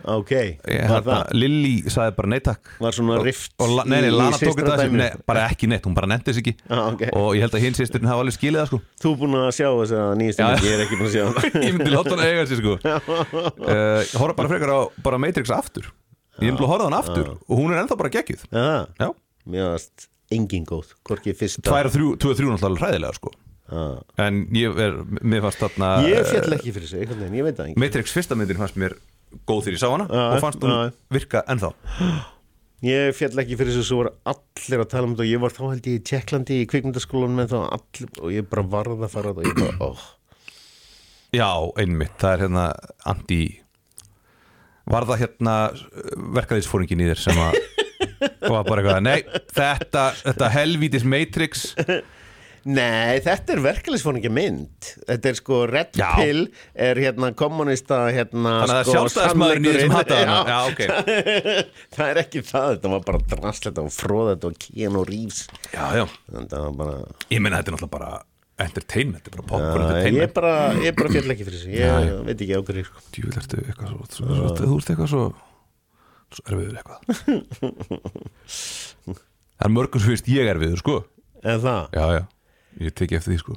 [0.00, 1.32] Ok, Ég, var hérna, það?
[1.36, 2.70] Lilly sagði bara nei takk.
[2.80, 4.96] Var svona rift og, la, nei, nei, í- Lana tók þetta dæminu?
[5.02, 6.54] nei, bara ekki neitt, hún bara nefndi þess ekki.
[6.72, 7.02] Ah, ok.
[7.20, 8.78] og ég held að hinn sýsturinn hafa alveg skilið það sko.
[9.04, 11.64] Þú er búin að sjá þess að mynd Ég er ekki búin að sjá hana.
[11.66, 12.78] ég myndi láta hann eiga sér sko.
[13.60, 15.90] Uh, horfa bara frekar á bara Matrix aftur.
[16.40, 18.48] Ég myndi að horfa hann aftur og hún er ennþá bara geggjuð.
[18.56, 19.12] Já,
[19.52, 23.32] varst engin góð Hvorki fyrsta tvær og þrjú, tvö og þrjú náttúrulega hræðilega sko
[23.70, 24.00] Ah.
[24.26, 27.58] en ég er, mér fannst þarna Ég eh, fjall ekki fyrir sig, veginn, ég veit
[27.58, 28.96] það ekki Matrix fyrsta myndin fannst mér
[29.46, 30.94] góð þegar ég sá hana Já, og fannst hún já.
[31.14, 31.72] virka ennþá
[32.80, 35.54] Ég fjall ekki fyrir sig, svo voru allir að tala um þetta og ég var
[35.54, 39.12] þá held ég í Tjekklandi í kvikmyndaskólanum en þá allir, og ég bara varð að
[39.12, 40.08] fara þetta og ég bara, óh
[41.30, 42.64] já, einmitt, það er hérna
[43.06, 43.42] anti
[44.90, 45.54] var það hérna
[46.40, 47.58] verkaðisfóringin í þér sem að
[48.52, 51.68] var bara eitthvað, nei, þetta, þetta helvítis Matrix
[52.68, 54.88] Nei, þetta er verkefælisfóningi mynd.
[55.08, 56.08] Þetta er sko Red Já.
[56.18, 56.42] Pill
[56.88, 60.50] er hérna kommunista hérna Þannig að sko, sjálfstæðismaðurinn í þessum hataði hana Já.
[60.50, 60.80] Já, ok.
[61.96, 65.44] Það er ekki það, þetta var bara drastlegt og fróðet og Keanu Reeves.
[65.72, 66.04] Já, já.
[66.34, 66.96] Þetta var bara
[67.32, 68.10] Ég meina þetta er náttúrulega bara
[68.60, 71.62] entertainment, þetta er bara popcorn ég er entertainment bara, ég er bara fjall ekki fyrir
[71.62, 71.70] þessu.
[71.78, 73.04] Ég veit ekki á hverju sko.
[73.14, 75.22] Djúvill ertu eitthvað svo, svo, svo, þú ert eitthvað svo
[76.30, 77.00] svo erfiður eitthvað.
[79.60, 80.94] Það er mörgum sem finnst ég erfiður, sko.
[81.40, 82.22] En það, Já, já,
[82.78, 83.56] ég teki eftir því, sko.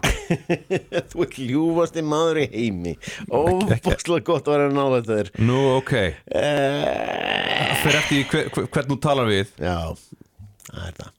[1.14, 2.96] Þú ert ljúfasti maður í heimi.
[3.30, 5.32] Óbúslega gott að vera að ná þetta þér.
[5.50, 5.94] Nú, ok,
[6.34, 9.54] Eh, fyrir eftir hver, hver, hvern þú talar við.
[9.62, 9.78] Já,
[10.70, 11.12] það er það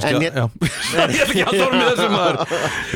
[0.00, 0.36] Að, ég-
[1.12, 2.36] Ég er ekki að þorna með þessu maður.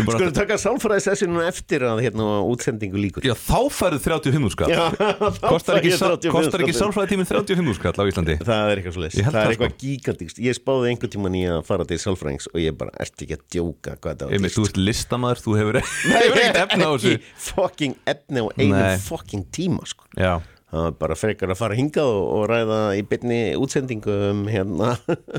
[0.06, 4.70] Skulum taka sálfræði sessinu eftir að hérna útsendingu líkur Já, þá færðu 35 skall
[5.52, 6.82] Kostar ekki, ég sal- 35 kostar ekki skall.
[6.86, 8.36] sálfræði tíminn 35 skall á Íslandi?
[8.46, 11.14] Það er eitthvað svo leys Ég held Það er það, eitthvað gigantíkst Ég spáði einhvern
[11.16, 13.96] tímann í að fara til sálfræðings og ég bara, ert ekki að djóka?
[14.00, 17.32] Hvað þetta var Einmitt, þú ert listamaður, þú hefur hefur ekkert efna á þessu Ekki
[17.50, 18.98] fucking efni á einu Nei.
[19.06, 20.06] fucking tíma sko.
[20.16, 20.34] Já,
[20.76, 24.90] Það var bara frekar að fara hingað og, og ræða í byrni útsendingu um hérna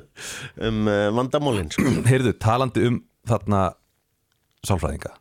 [0.67, 1.86] um uh, vandamálin sko.
[2.10, 2.97] heyrðu, talandi um
[3.30, 3.62] þarna
[4.65, 5.13] sálfræðinga.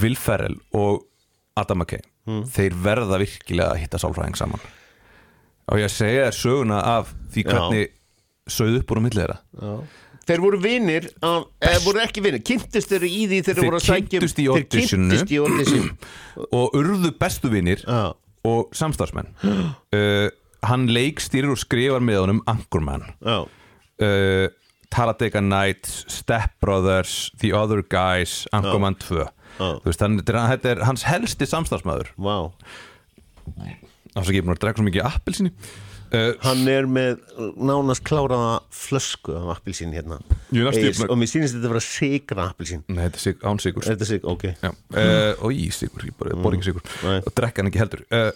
[0.00, 1.04] Will Ferrell og
[1.60, 2.00] Adam McKay
[2.56, 4.62] þeir verða virkilega að hitta sálfræðing saman.
[5.70, 7.50] Og ég segja þér söguna af því Já.
[7.52, 7.92] hvernig
[8.56, 9.38] sögðu upp úr á milli þeirra?
[10.26, 13.78] Þeir voru vinir af, eða voru ekki vinir, kynntust þeir í því þeir Þeir voru
[13.78, 15.90] að sækja um- Þeir kynntust í audition.
[16.58, 18.00] Og urðu bestu vinir Já,
[18.46, 19.28] og samstarfsmenn.
[19.94, 20.28] Uh,
[20.66, 23.04] hann leikstýrir og skrifar með honum Anchorman.
[23.22, 24.46] Já, uh,
[24.94, 29.24] Talladega Nights Step Brothers, The Other Guys Anchorman 2
[29.56, 29.70] Já.
[29.80, 32.10] Þú veist, hann, þetta er- hans helsti samstarfsmaður.
[32.20, 32.52] Vá.
[34.16, 35.52] Afsakið, ég er búin að drekka svo mikið appelsíni
[36.14, 37.20] uh, Hann er með
[37.58, 40.18] nánast kláraða flösku af appilsín hérna.
[40.54, 43.38] Ég er Eis, Og mér sýnist þetta að vera sigra appilsín Nei, þetta er sig,
[43.42, 44.26] án sigur Er þetta sig?
[44.26, 44.46] Ok.
[44.62, 47.18] Já, uh, og í sigur, ég bor ekki sigur Nei.
[47.20, 48.04] og drekka hann ekki heldur.
[48.10, 48.30] Uh,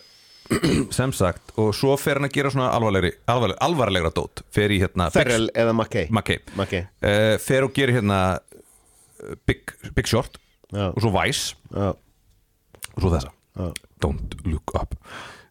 [0.98, 4.44] sem sagt, og svo fer hann að gera svona alvarlegri, alvarleg, alvarlegra dót.
[4.54, 8.20] Fer í hérna Ferrell eða McKay uh, fer og gerir hérna
[9.46, 10.40] Big, Big Short.
[10.70, 11.58] Já, og svo Vice.
[11.74, 11.92] Já,
[12.94, 13.34] og svo þessa.
[14.00, 14.96] Don't Look Up.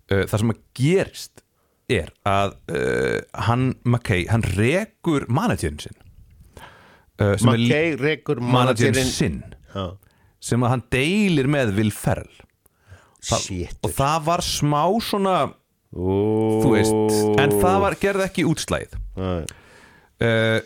[0.09, 1.43] Það sem að gerist
[1.89, 5.97] er að uh, hann McKay, hann rekur managerinn sinn.
[7.19, 9.41] Uh, McKay rekur managerinn sinn.
[9.73, 9.87] Já,
[10.39, 12.31] sem að hann deilir með Will Ferrell.
[13.19, 13.41] Þa-
[13.83, 15.37] og það var smá svona
[15.89, 20.59] Ó, þú veist, en það var, gerði ekki útslæð uh,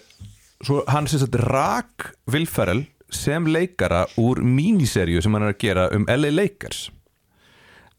[0.62, 2.84] svo hann sem sagt rak Will Ferrell
[3.14, 6.90] sem leikara úr míniserju sem hann er að gera um LA Lakers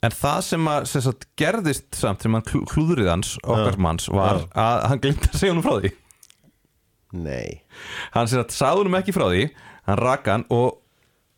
[0.05, 4.45] en það sem að sem sagt, gerðist samt sem hann klúðrið hans okkar manns var
[4.53, 5.93] að hann glemt að segja honum frá því.
[7.25, 7.63] Nei.
[8.15, 9.45] Hann sem sagt sagði honum ekki frá því
[9.89, 10.81] hann rak hann og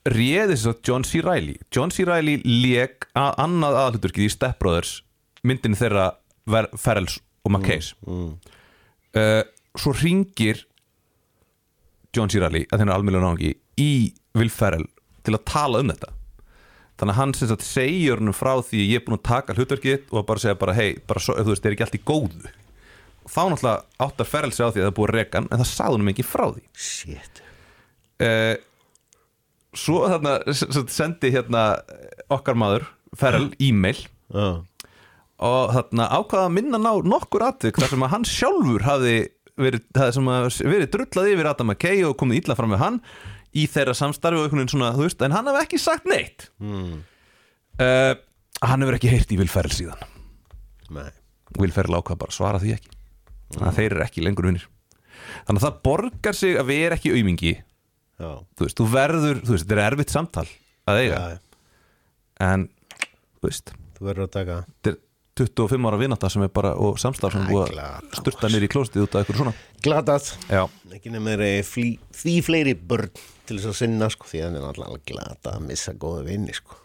[0.07, 1.20] réði þess að John C.
[1.24, 1.57] Reilly.
[1.74, 2.07] John C.
[2.07, 5.00] Reilly lék að annað aðhluturkið í Step Brothers
[5.46, 6.11] myndin þeirra
[6.79, 8.33] Ferrells og McKays mm,
[9.79, 10.62] svo ringir
[12.16, 12.40] John C.
[12.42, 13.92] Reilly að þeirra almjölu náðungi í
[14.38, 14.87] Will Ferrell
[15.26, 16.15] til að tala um þetta
[16.96, 20.12] þannig að hann sem sagt segir hann frá því ég er búin að taka hlutverkið
[20.16, 22.52] og bara segja bara hei, bara, svo- þú veist, er ekki allt í góðu.
[23.26, 25.48] Og þá náttúrulega áttar Ferrell sig á því að það er búið að reka hann
[25.50, 26.64] en það sagði hann ekki frá því.
[26.87, 27.42] Shit.
[28.22, 28.54] Uh,
[29.76, 30.37] svo þarna
[30.88, 31.64] sendi hérna
[32.32, 32.87] okkar maður
[33.18, 33.98] Ferrell e-mail.
[34.32, 34.46] Já,
[35.46, 39.16] og þarna ákvaða að minna ná nokkur atvik þar sem að hann sjálfur hafði
[39.61, 40.16] verið, það
[40.64, 42.96] verið drullað yfir Adam McKay og komið illa fram með hann
[43.57, 46.51] í þeirra samstarfi og einhvern veginn svona, þú veist, en hann hafði ekki sagt neitt.
[46.62, 47.03] Mm.
[47.77, 50.07] hann hefur ekki heyrt í Will Ferrell síðan.
[50.97, 51.11] Nei.
[51.61, 52.95] Will Ferrell ákvað bara svara því ekki.
[53.55, 54.64] Þannig að þeir eru ekki lengur vinnir
[55.47, 57.55] þannig að það borgar sig að vera ekki aumingi.
[58.16, 60.47] Já, þú veist, þú verður, þú veist, þetta er erfitt samtal
[60.88, 61.40] að eiga, já,
[62.47, 62.69] en
[63.37, 64.61] þú veist, þú verður að taka.
[64.71, 65.03] Þetta er
[65.37, 69.05] 25 ára vináta sem er bara, og samstarf sem búið að sturta nýr í klóstið
[69.05, 69.53] út af eitthvað svona.
[69.85, 70.31] Glatað.
[70.49, 70.62] Já,
[70.97, 71.45] Ekki nefnir
[72.16, 73.11] því fleiri börn
[73.48, 76.54] til þess að sinna sko því að það er alltaf glata að missa góða vinni
[76.56, 76.78] sko.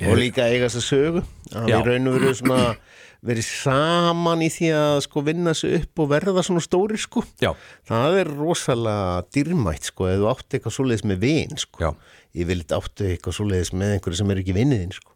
[0.00, 1.20] Ég- og líka eiga þess að sögu
[1.54, 2.76] að við raun og veru svona
[3.24, 7.22] verið saman í því að sko vinna sig upp og verða svona stóri sko.
[7.40, 7.52] Já,
[7.88, 11.80] það er rosalega dýrmætt sko ef þú átti eitthvað svoleiðis með vin sko.
[11.80, 11.90] Já,
[12.34, 15.14] ég vil áttu eitthvað svoleiðis með einhverju sem er ekki vinniðin sko.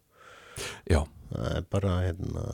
[0.88, 1.02] Já.
[1.28, 2.46] Það er bara hérna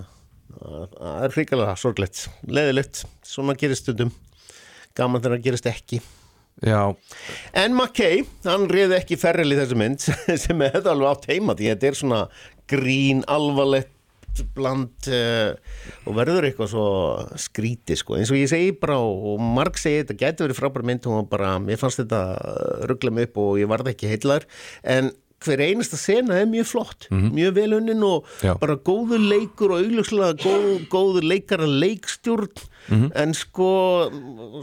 [0.54, 4.10] það er hrikalega sorglegt leðilegt, svona gerist stundum.
[4.94, 6.00] Gaman þegar það gerist ekki
[6.62, 6.94] Já,
[7.58, 10.04] En McKay, hann reyði ekki ferril í þessu mynd
[10.44, 12.20] sem er þetta alveg átt heima því þetta er svona
[12.70, 13.90] grín, alvarlegt
[14.54, 15.54] bland uh,
[16.08, 16.86] og verður eitthvað svo
[17.38, 21.06] skríti sko, eins og ég segi bara og Mark segi þetta gæti verið frábær mynd
[21.10, 22.22] og bara, mér fannst þetta
[22.90, 24.46] ruggla mig upp og ég varð ekki heillar
[24.82, 25.12] en
[25.44, 28.54] hver einasta sena er mjög flott mjög vel unnin og Já.
[28.58, 33.68] bara góður leikur og augljóslega góð, góður leikara leikstjórn en sko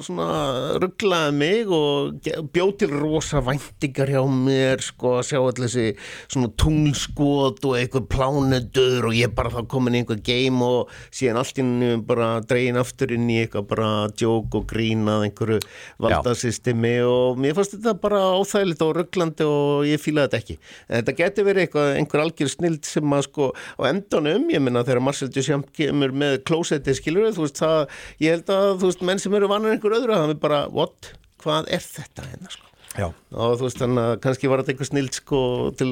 [0.06, 5.66] svona rugglaði mig og ge- bjó til rosa væntingar hjá mér sko að sjá allir
[5.66, 5.86] þessi
[6.32, 11.40] svona tunglskot og eitthvað plánudur og ég bara þá komin í einhver game og síðan
[11.42, 15.60] allt inn bara dregin aftur inn í eitthvað bara djók og grínað einhverju
[16.02, 20.58] valdasystemi og mér fannst þetta bara óþægilegt og rugglandi og ég fílaði þetta ekki.
[20.90, 24.84] En þetta geti verið eitthvað, einhver algjör snild sem að sko á endanum, ég minna
[24.86, 27.80] þegar Marcel Duchamp kemur með klósetti skilur þú veist það,
[28.20, 31.14] ég held að þú veist menn sem eru vannar einhver öðru, það er bara what,
[31.44, 34.88] hvað er þetta hérna sko Já, og þú veist þannig að kannski var þetta einhver
[34.90, 35.40] snild sko
[35.80, 35.92] til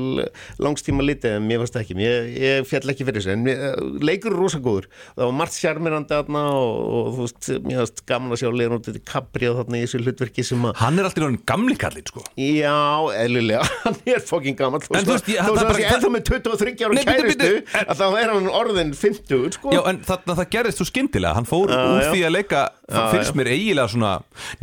[0.59, 3.61] langstíma litið en mér varst það ekki, ég, ég fjall ekki fyrir þessu en mér,
[4.03, 4.89] leikur er rosa góður.
[5.15, 8.95] Það var margt sjarmirandi þarna og, og þú veist, mér varst gaman að sjá Leonardo
[8.97, 12.25] DiCaprio þarna í þessu hlutverki sem að hann er alltaf í gamli kallinn sko.
[12.35, 12.75] Já,
[13.23, 17.53] eðlilega, hann er fokkin gammal þú veist, það er ég ennþá með 23 ára kæristu
[17.85, 19.71] að þá er hann orðin 50, sko.
[19.77, 21.37] Já, en það gerðist svo skyndilega.
[21.39, 24.11] Hann fór úr því að leika Það finnst mér eiginlega svona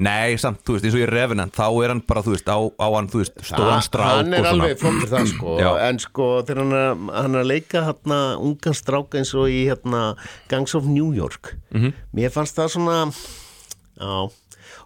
[0.03, 2.59] Nei, samt, þú veist, eins og ég Revenant Þá er hann bara, þú veist, á,
[2.59, 5.57] á hann, þú veist Stóran strák hann er alveg flottur það sko.
[5.63, 5.71] Já.
[5.89, 9.61] en sko þegar hann er, hann er að leika hérna ungan stráka eins og í
[9.69, 10.03] hérna
[10.51, 11.55] Gangs of New York.
[11.75, 11.93] Mhm.
[12.17, 14.31] mér fannst það svona já.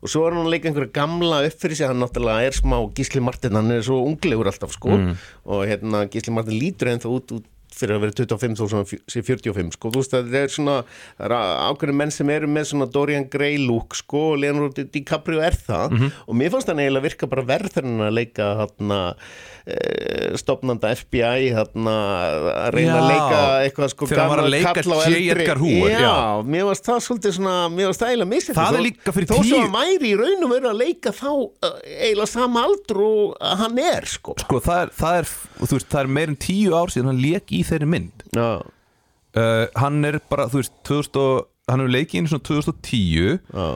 [0.01, 1.89] Og svo er hann að leika einhverja gamla upp fyrir sig.
[1.89, 4.97] Hann náttúrulega er smá Gísli Martin hann er svo unglegur alltaf sko.
[4.97, 5.17] Mhm.
[5.47, 7.45] og hérna Gísli Martin lítur ennþá út, út
[7.77, 10.77] fyrir að vera 25 þó svona sé 45 sko, þú veist að þetta er svona
[11.21, 15.97] það ákveðin menn sem eru með svona Dorian Gray look sko Leonardo DiCaprio er það.
[15.97, 16.13] Mhm.
[16.27, 19.01] og mér fannst hann eiginlega virka bara verð þegar hann að leika hérna
[19.67, 19.77] e,
[20.41, 21.97] stopnanda FBI hérna
[22.31, 25.47] að reyna að Já, leika eitthvað sko að leika kall á eldri.
[25.91, 26.17] Já, já.
[26.45, 29.37] mér varst það svolítið svona mér varst það eiginlega misið Það er líka fyrir þó
[29.37, 33.79] tíu- svo að væri í raunum verið að leika þá uh, eiginlega sama að hann
[33.83, 34.35] er sko.
[34.41, 35.31] Sko, það er, það er,
[35.61, 38.25] veist, það er meir en tíu ár síðan hann lék í þeirri mynd.
[38.37, 43.69] Uh, Hann er bara, þú veist, 2000 og, Hann hefur leikið inn svona 2010 já,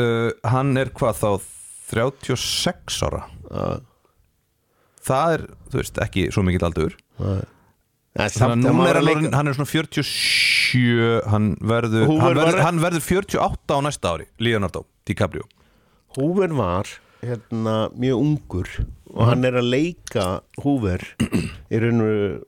[0.00, 1.30] uh, Hann er hvað þá
[1.92, 3.22] 36 ára.
[5.08, 6.96] Það er, þú veist, ekki svo mikill aldur.
[8.18, 12.80] Þannig að maður er hann, orðinn- hann er svona 47 Hann verður, hann verður, hann
[12.82, 15.44] verður 48 á næsta ári Leonardo DiCaprio.
[16.16, 16.88] Húver var
[17.22, 18.68] hérna mjög ungur
[19.14, 20.26] og hann er að leika
[20.64, 21.04] Húver
[21.70, 22.42] í raun og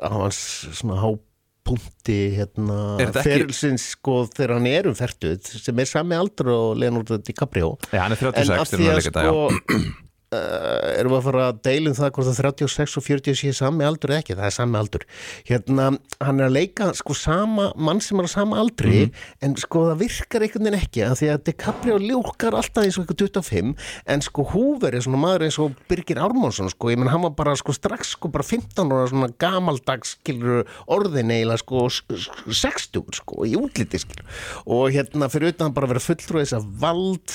[0.00, 0.40] á hans
[0.76, 6.78] svona hápunti hérna ferilsins sko þegar hann er um færtuð sem er sami aldur og
[6.80, 7.76] Leonardo DiCaprio.
[7.90, 11.58] Já, hann er 36 en af því að sko uh, erum við að fara að
[11.66, 14.78] deilum það hvort að 36 og 40 sé sami aldur eða ekki, það er sami
[14.80, 15.04] aldur.
[15.48, 15.86] Hérna,
[16.20, 19.12] hann er að leika sko sama mann sem er á sama aldri Mhm.
[19.42, 23.06] en sko það virkar einhvern veginn ekki að því að DiCaprio ljúkar alltaf eins og
[23.06, 23.74] eitthvað 25
[24.06, 27.30] en sko Hoover er svona maður eins og Birgir Ármánsson sko, ég menn hann var
[27.36, 32.28] bara sko strax sko bara 15 ára svona gamaldags skilur orðin eiginlega sko s- s-
[32.62, 34.24] 60 sko í útliti skilur
[34.66, 37.34] og hérna fyrir utan bara að vera fulltrúið þess að vald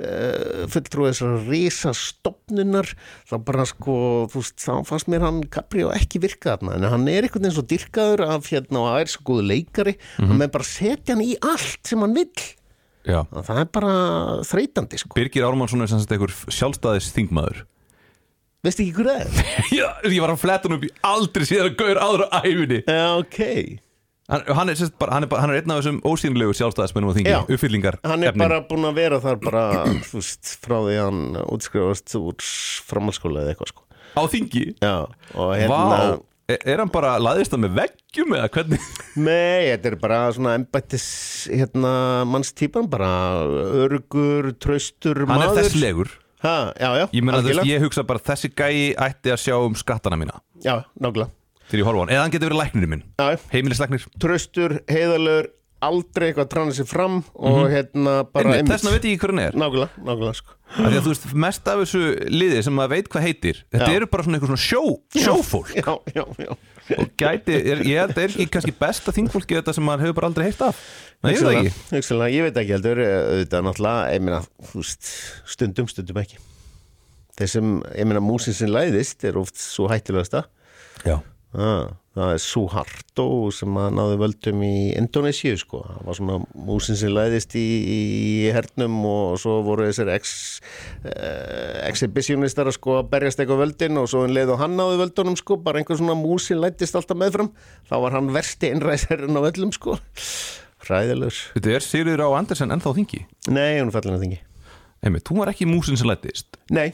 [0.00, 2.92] uh, fulltrúið þess að risa stopnunar
[3.28, 3.96] þá bara sko
[4.30, 7.56] þú veist þá fannst mér hann Caprio ekki virka þarna en hann er einhvern veginn
[7.56, 10.40] svo dyrkaður af hérna og það er svo góðu leikari mm -hmm.
[10.40, 12.16] með bara setja hann í allt sem hann
[13.32, 13.92] og það er bara
[14.44, 15.16] þreytandi sko.
[15.16, 17.64] Birgir Ármannsson er sem sagt einhver sjálfstæðis þingmaður
[18.64, 19.30] veistu ekki hver það er?
[19.78, 22.82] Já, ég var að fletta hann upp í aldrei síðan að gaur áður á æfinni
[22.84, 23.40] Já, ok
[24.30, 27.36] hann, hann, er, bara, hann, er, hann er einn af þessum ósýnlegu sjálfstæðismennum á þingi,
[27.56, 29.64] uppfyllingar hann er bara búin að vera þar bara
[30.14, 32.50] veist, frá því að hann útskrifast úr
[32.90, 33.86] framhalskóla eða eitthvað sko.
[34.16, 34.64] Á þingi?
[34.82, 34.94] Já,
[35.36, 35.90] hérna
[36.50, 38.88] er, er hann bara laðist það með veggjum eða hvernig?
[39.28, 41.06] Nei, þetta er bara svona embættis
[41.52, 41.92] hérna
[42.26, 43.10] mannstýpan bara
[43.84, 45.60] örugur, traustur hann er maður.
[45.62, 46.10] þess legur
[46.42, 47.68] ha, Já, já, ég, veist, algjörlega.
[47.68, 50.40] ég hugsa bara þessi gæi ætti að sjá um skattana mína.
[50.64, 51.30] Já, nákvæmlega
[51.70, 53.06] þegar ég horfa á hann, eða hann getur verið læknirinn minn.
[53.54, 54.06] Heimilislæknir.
[54.20, 59.06] Traustur, heiðalögur aldrei eitthvað að trana sér fram og hérna bara Einmitt, þess vegna veit
[59.06, 59.54] ég ekki hver hann er.
[59.56, 60.56] Nákvæmlega, nákvæmlega sko.
[60.76, 63.94] Því að þú veist, mest af þessu liði sem maður veit hvað heitir þetta Já.
[63.96, 64.82] eru bara svona eitthvað svona sjó,
[65.16, 65.72] sjófólk.
[65.80, 66.52] Já, já, já.
[66.98, 70.16] Og gæti, er, ég held að er ekki kannski besta þingfólki þetta sem maður hefur
[70.20, 70.84] bara aldrei heilt af.
[71.22, 71.74] Nei, ég veit það ekki.
[71.94, 74.40] Hugsanlega, ég veit ekki heldur eh, auðvitað náttúrulega, ég meina,
[75.54, 76.40] stundum, stundum ekki.
[77.40, 80.44] Þeir sem, ég meina, músin sem læðist er oft svo hættulegasta.
[81.06, 81.20] Já,
[81.54, 86.98] ah, það er Suharto sem að náði völdum í Indonésiu sko, það var svona músin
[86.98, 88.00] sem læðist í, í
[88.54, 90.34] hernum og svo voru þessir ex,
[91.04, 95.00] uh, exhibitionistar að sko að berjast eitthvað völdin og svo en leið og hann náði
[95.04, 97.52] völdunum sko, bara einhver svona músin lætist alltaf meðfram,
[97.90, 99.98] þá var hann versti innræðsherrin á völlum sko.
[100.80, 101.42] Hræðilegur.
[101.56, 103.26] Þetta er Sigurður á Andersen ennþá þingi?
[103.52, 104.44] Nei, hún er fallin að þingi
[105.00, 106.90] Einmitt, þú var ekki músin sem lættist Nei,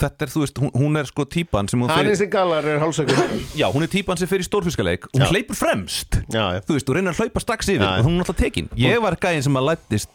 [0.00, 2.64] þetta er, þú veist, hún, hún er sko típan sem hún Hann er sem galar
[2.66, 3.14] er hálsökur
[3.54, 5.02] já, hún er típan sem fyrir stórfiskaleik.
[5.14, 5.28] Hún Já.
[5.30, 6.10] hleypur fremst.
[6.34, 6.60] Já, já.
[6.66, 7.84] þú veist, þú reynir að hlaupa strax yfir.
[7.84, 7.98] Já, já.
[8.00, 10.14] og hún er alltaf tekin, ég var gæðin sem að lættist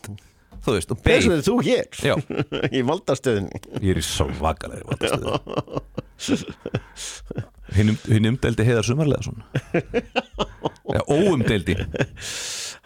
[0.65, 2.15] þú veist, og Þess beig vegna er þú hér Já.
[2.77, 3.57] Í valdastöðinni.
[3.79, 5.29] Ég er í svo vakalegri valdastöðu.
[7.77, 9.43] Hinn, um, hinn umdeldi heiðar sumarlega svona.
[10.89, 11.75] Ja, óumdeldi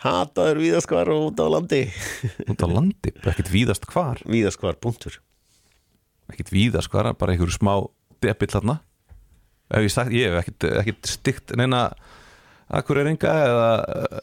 [0.04, 1.84] Hataður víðaskvar og út á landi.
[2.52, 4.20] Út á landi, ekkert víðast hvar?
[4.28, 5.22] Víðaskvar, punktur.
[6.32, 7.78] Ekkert víðast hvar, bara einhverju smá
[8.24, 8.52] debill
[9.74, 11.88] ef ég, sagt, ég hef ekkert, ekkert stygt neina
[12.74, 13.70] akkureringa eða,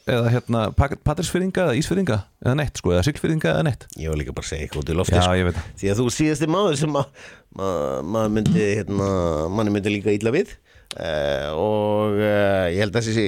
[0.09, 3.85] eða hérna patrisfyrringa eða ísfyrringa eða neitt sko, eða siglfyrringa eða neitt.
[4.01, 5.37] Ég var líka bara að segja eitthvað út í lofti já, sko.
[5.39, 5.69] ég veit það.
[5.81, 7.23] Því að þú síðasti maður sem að
[7.59, 7.69] ma,
[8.15, 9.09] maður myndi, hérna,
[9.55, 10.55] manni myndi líka illa við
[10.97, 13.27] uh, og uh, ég held að þessi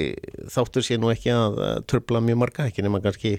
[0.54, 3.38] þáttur sé nú ekki að uh, tröfla mjög marga, ekki nema kannski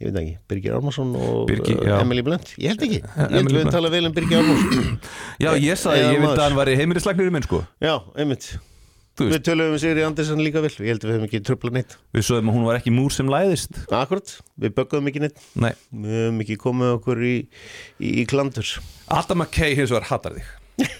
[0.00, 1.98] ég veit ekki, Birgir Ármarsson og Birgir, já.
[2.00, 3.02] Emily Blunt, ég held ekki.
[3.04, 4.96] Ég held við tala vel um Birgir Ármarsson
[5.44, 6.38] já, ég sagði, ég maður.
[6.38, 7.60] að hann væri heimirislagnir minn sko.
[7.84, 8.48] Já, einmitt.
[9.20, 11.96] Við töluðum um Sigri Andersson líka vel, ég held að við höfum ekki tröfla neitt.
[12.16, 13.82] Við sögum að hún var ekki múr sem læðist.
[13.92, 15.42] Akkurat, við bögguðum ekki neitt.
[15.60, 17.34] Nei, Við höfum ekki komið okkur í,
[18.00, 18.70] í, í klandur.
[19.12, 20.48] Adam McKay hins vegar hattar þig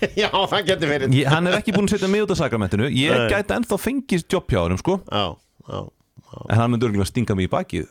[0.23, 1.15] Já, það getur verið.
[1.21, 2.89] Ég, hann er ekki búin að setja mig út af sakramentinu.
[2.95, 3.29] Ég Nei.
[3.33, 5.25] gæti ennþá fengist jobb hjá hann sko, Já,
[5.71, 5.81] já
[6.51, 7.89] en hann myndi örgulega stinga mig í bakið.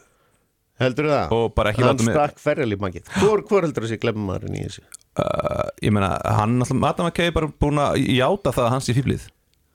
[0.80, 1.34] Heldur það?
[1.36, 4.56] Og bara ekki Hann láta mig- stakk ferrali makið Hvor, hvor heldur það sé glemmmaðurinn
[4.56, 4.84] í þessu?
[5.20, 8.88] uh, ég meina, hann alltaf, Adam McKay er bara búin að játa það að hans
[8.88, 9.26] í fýblið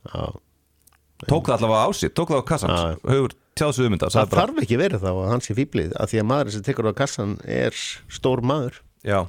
[0.08, 0.22] Já,
[1.28, 2.96] tók það allavega á sig, tók það á kassan Já, já.
[3.12, 6.22] hefur tjáð sig um það þarf ekki verið þá að hann sé fýblið af því
[6.24, 7.76] að maður sem tekur á kassan er
[8.16, 8.80] stór maður.
[9.04, 9.20] Já,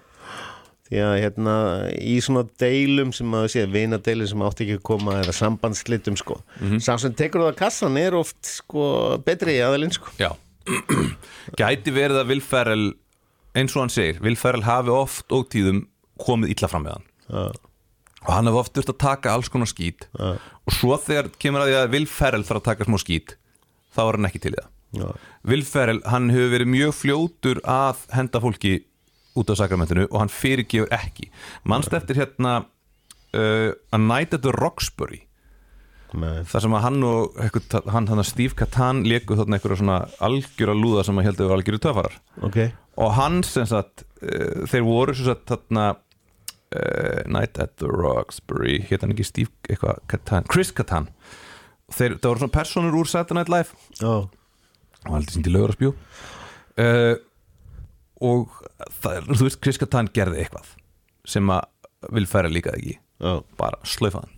[0.85, 1.53] því að hérna
[1.97, 6.39] í svona deilum sem maður sé, vinadeilum sem átti ekki að koma eða sambandslitum sko
[6.61, 6.77] Mhm.
[6.85, 10.11] sá sem tekur á kassan er oft sko betri aðalinn sko.
[10.21, 10.31] Já.
[11.59, 12.85] Gæti verið að Will Ferrell
[13.55, 15.85] eins og hann segir, Will Ferrell hafi oft og tíðum
[16.21, 17.07] komið illa fram með hann.
[17.29, 17.43] Já,
[18.25, 20.07] og hann hefur oft þurft að taka alls konar skít.
[20.17, 23.35] Já, og svo þegar kemur að því að Will Ferrell þarf að taka smá skít
[23.95, 24.71] þá er hann ekki til í það.
[24.95, 25.07] Já,
[25.51, 28.73] Will Ferrell, hann hefur verið mjög fljótur að henda fólki
[29.35, 31.29] út af sakramentinu og hann fyrirgefur ekki.
[31.67, 32.57] Mannst eftir hérna
[33.35, 35.23] uh, A Night at the Roxbury?
[36.15, 39.99] Með, þar sem að hann og eitthvað, hann, hann Steve Catan leku þarna einhverja svona
[40.23, 42.15] algjöra lúða sem að heldur algjöru töfarar.
[42.45, 42.59] Ok.
[43.03, 48.79] Og hann sem sagt uh, þeir voru sem sagt þarna uh, Night at the Roxbury
[48.87, 51.09] hétt hann ekki Steve eitthvað Catan, Chris Catan
[51.91, 53.85] þeir, það voru svona personur úr Saturday Night Live.
[53.99, 54.13] Já,
[55.05, 57.13] og hann heldur síndi lögur að spjú uh,
[58.23, 58.51] og
[59.01, 60.73] það þú veist, Chris Catan gerði eitthvað
[61.27, 61.63] sem að
[62.15, 62.97] vil færa líka ekki.
[63.23, 64.35] Já, bara slaufa hann.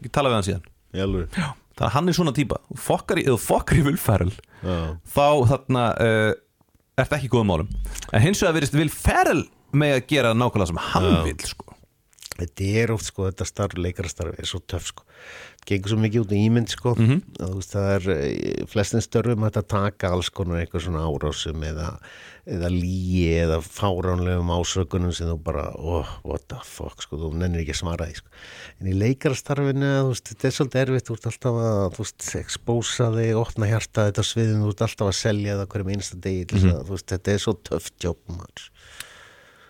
[0.00, 0.64] Ekki tala við hann síðan.
[1.04, 1.36] Alveg
[1.74, 2.60] þannig að hann er svona típa.
[2.70, 4.32] Þú fokkar í, eða fokkar í vilfæril
[4.64, 4.76] Já,
[5.14, 6.30] þá þarna uh,
[7.02, 7.72] ert ekki góðum málum.
[8.14, 9.42] En hins vegar verðist vilfæril
[9.74, 11.16] með að gera nákvæmlega sem hann Já.
[11.26, 11.73] vil sko.
[12.34, 15.04] Þetta er oft sko, þetta starf, leikarastarf er svo töff sko.
[15.60, 16.94] Það gengur svo mikið út í ímynd sko.
[16.98, 17.20] Mhm.
[17.38, 21.62] að, þú veist, það er eh, flestin störfum að taka alls konar eitthvað svona árásum
[21.62, 21.92] eða,
[22.44, 27.62] eða líi eða fáránlegum ásökunum sem þú bara, oh, what the fuck sko, þú nennir
[27.62, 28.28] ekki að svara því sko.
[28.80, 33.10] en í leikarastarfinu, veist, þetta er svolítið erfitt þú ert alltaf að, þú veist, expósa
[33.14, 36.92] þig opna hjarta þetta sviðin, þú ert alltaf að selja það hverjum einsta degi þú
[36.92, 38.38] veist, þetta er svo töff jobb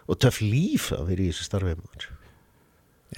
[0.05, 2.14] og töff líf að vera í þessu starfi maður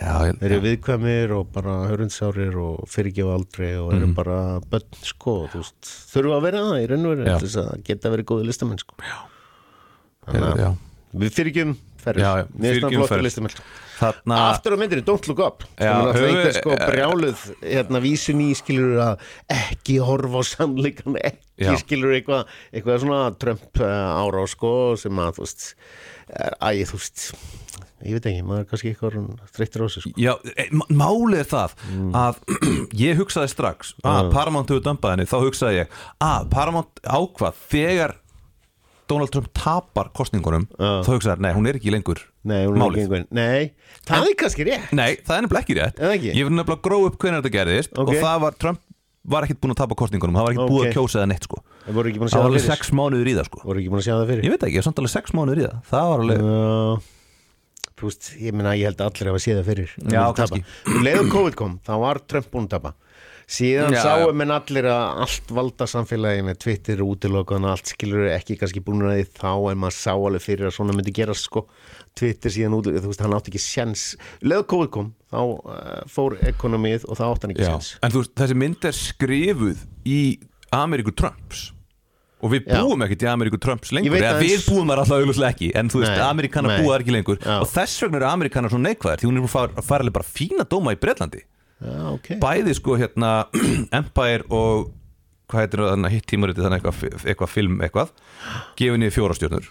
[0.01, 4.39] já, Þeir eru viðkvæmir og bara hörundsárir og fyrirgefa aldrei og eru bara
[4.73, 8.83] börn sko, veist, þurfa að vera það í raunveru þess að geta verið góði listamenn
[8.83, 8.99] sko.
[9.07, 9.17] já,
[10.61, 10.71] já.
[11.17, 11.33] Við
[12.83, 13.25] það flottur Ferris.
[13.27, 13.63] listamenn sko.
[13.97, 18.51] þarna Aftur á myndinni, Don't Look Up Já, er við- sko brjáluð hérna vísun í
[18.59, 19.25] skilur að
[19.57, 21.77] ekki horfa á sannleikan ekki Já.
[21.81, 25.65] skilur eitthvað eitthvað svona Trump uh, ára sko sem að þú veist
[26.29, 27.25] er- æ, þú veist
[28.07, 29.17] ég veit ekki, maður er kannski eitthvað
[29.57, 30.13] þreyttur á þessu sko.
[30.21, 31.75] Já, e, málið er það
[32.23, 32.39] að
[33.07, 38.17] ég hugsaði strax að Paramount hefur dömpað henni, þá hugsaði ég að Paramount ákvað þegar
[39.07, 40.89] Donald Trump tapar kostningunum Já.
[41.07, 42.97] þá hugsaði, nei, hún er ekki lengur Nei, hún er Málið.
[42.97, 43.71] ekki einhvern Nei,
[44.09, 46.33] það er kannski rétt Nei, það er nefnilega ekki rétt Eða ekki?
[46.35, 48.11] Ég vil nefnilega gróa upp hvernig þetta gerðist Ok.
[48.11, 48.83] og það var, Trump
[49.27, 50.91] var ekkit búin að tapa kostningunum það var ekkit búið Ok.
[50.91, 52.67] að kjósa það neitt sko Það voru ekki búin að Það sjá var það alveg
[52.67, 54.75] sex mánuður í það sko Voru ekki búin að sjá það fyrir Ég veit ekki,
[54.75, 57.16] ég er samt alveg sex mánuður í það Það var alveg, Já,
[57.97, 59.93] Þú veist, ég meina ég held að allir hafa séð það fyrir.
[60.13, 60.63] Já, kannski.
[61.07, 62.93] Leður COVID kom, þá var Trump búin að tapa.
[63.47, 64.33] Síðan Já, sáu já.
[64.35, 69.21] menn allir að allt valda samfélagi með Twitter og allt skilur ekki kannski búin að
[69.21, 71.63] því þá en maður sá alveg fyrir að svona myndi gerast sko.
[72.19, 74.05] Twitter síðan út, þú veist, hann átti ekki sjens
[74.41, 77.71] Leður COVID kom, þá uh, fór ekonomið og þá átti hann ekki já.
[77.71, 80.21] sjens En þú veist, þessi mynd er skrifuð í
[80.75, 81.69] Ameríku Trumps
[82.47, 84.17] og við búum ekkert í Ameríku Trumps lengur.
[84.21, 85.71] Eða við búum þar alltaf auðvitað ekki.
[85.77, 87.41] En þú veist, Ameríkanar búa ekki lengur.
[87.43, 87.57] Já.
[87.59, 90.17] og þess vegna eru Ameríkanar svo neikvæðir því hún er búin að fara, fara alveg
[90.21, 91.43] bara fína dóma í Bretlandi.
[91.77, 92.31] Já, ok.
[92.41, 93.33] Bæði sko hérna
[93.99, 94.93] Empire og
[95.51, 98.15] hvað heitir það hitt tímaritið þannig eitthvað, eitthvað film eitthvað
[98.79, 99.69] gefið niður fjórastjörnur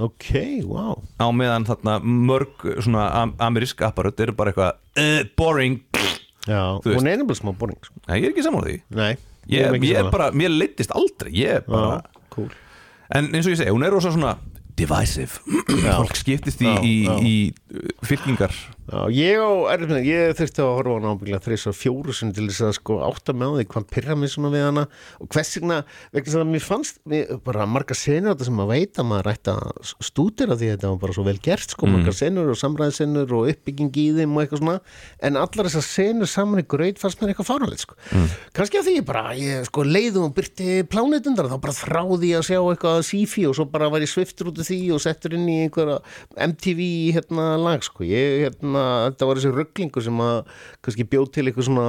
[0.00, 0.30] Ok,
[0.64, 1.02] wow.
[1.20, 5.82] Á meðan þarna mörg svona am amerísk apparöð eru bara eitthvað uh, boring.
[6.48, 8.00] Já, hún er nefnilega smá boring sko.
[8.06, 8.78] Nei, ég er ekki saman því.
[8.96, 9.10] Nei,
[9.50, 12.50] ég, ég bara, mér leittist aldrei ég bara, Já, cool.
[13.12, 14.36] En eins og ég segi, hún er rosa svona
[14.78, 15.42] divisive,
[15.98, 19.38] fólk skiptist í, í, í uh, fylkingar Já, ég
[19.70, 22.64] erfið með, ég þurfti að horfa á hana ábygglega þreys og fjóru sinni til þess
[22.66, 24.82] að sko átta með því hvað pyrra mig svona við hana.
[25.22, 25.76] Og hvers vegna,
[26.10, 28.72] vegna þess að mér fannst mér, bara marga senur á þetta sem að
[29.06, 32.50] maður ætti að stúdira því að þetta var bara svo vel gert sko, margar senur
[32.50, 34.74] og samræðsenur og uppbygging í þeim og eitthvað svona.
[35.22, 37.96] En allar þessar senur saman í gröð fannst mér eitthvað fáralegt sko.
[38.52, 42.42] kannski að því ég bara, ég sko leiðum og byrti plánutundar þá bara þráði ég
[42.42, 45.38] að sjá eitthvað sífi og svo bara var ég sviftur út af því og settur
[45.38, 46.00] inn í einhverja
[46.50, 46.82] MTV
[47.16, 50.38] hérna lag sko, ég hérna þetta var þessi rugglingur sem að
[50.82, 51.86] kannski bjóð til eitthvað svona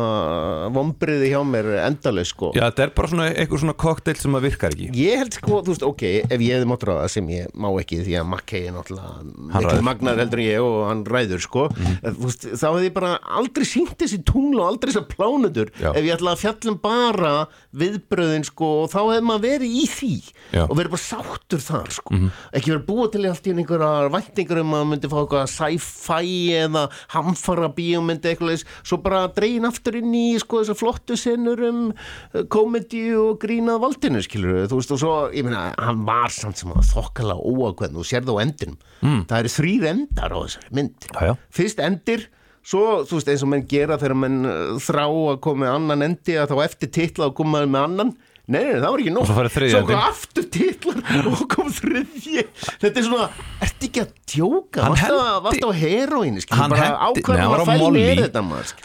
[0.76, 2.52] vombriði hjá mér endalaus sko.
[2.58, 4.90] Já, þetta er bara svona eitthvað svona kokteil sem að virkar ekki.
[5.00, 8.02] Ég held sko, þú veist, ok, ef ég hefði mátt ráða sem ég má ekki
[8.04, 9.86] því að Mackey er náttúrulega ræður.
[9.90, 11.68] magnar heldur en ég og hann ræður sko.
[11.74, 15.70] Mm þú veist, þá hefði ég bara aldrei sínt þessi tungl og aldrei þessar plánutur
[15.80, 15.90] Já.
[15.94, 17.34] ef ég ætla að fjallum bara
[17.80, 20.12] viðbröðin sko og þá hefði maður verið í því
[20.54, 20.64] Já.
[20.68, 22.20] og verið bara sáttur þar sko.
[22.54, 25.48] Ekki verið búið til allt í einu einhverja væntingur um að maður myndi fá eitthvað
[25.54, 26.73] sci-fi eða
[27.14, 31.82] hamfara bíómyndi eitthvað leis, svo bara dregin aftur inn í sko þessar flottu senur um
[31.92, 36.62] uh, komedi og grínað valdinu skilur þú veist og svo, ég meina, hann var samt
[36.62, 38.80] sem að þokkala óakveðn og sér það á endinum.
[39.04, 39.26] Mm.
[39.30, 41.10] það eru þrýr endar á þessari mynd.
[41.10, 41.34] Já, já.
[41.54, 42.28] fyrst endir
[42.64, 46.08] svo, þú veist, eins og menn gera þegar menn uh, þrá að koma með annan
[46.10, 48.14] endi að þá eftir titla að koma með annan
[48.44, 49.28] Nei, nei, það var ekki nóg.
[49.30, 52.42] Svo kom aftur titlar og kom þriðji.
[52.82, 53.28] Þetta er svona,
[53.64, 54.88] ertu ekki að djóka?
[55.46, 55.72] Varstu á
[56.44, 57.80] skilur, Hann hendi- ákveðum hann var að á skilur.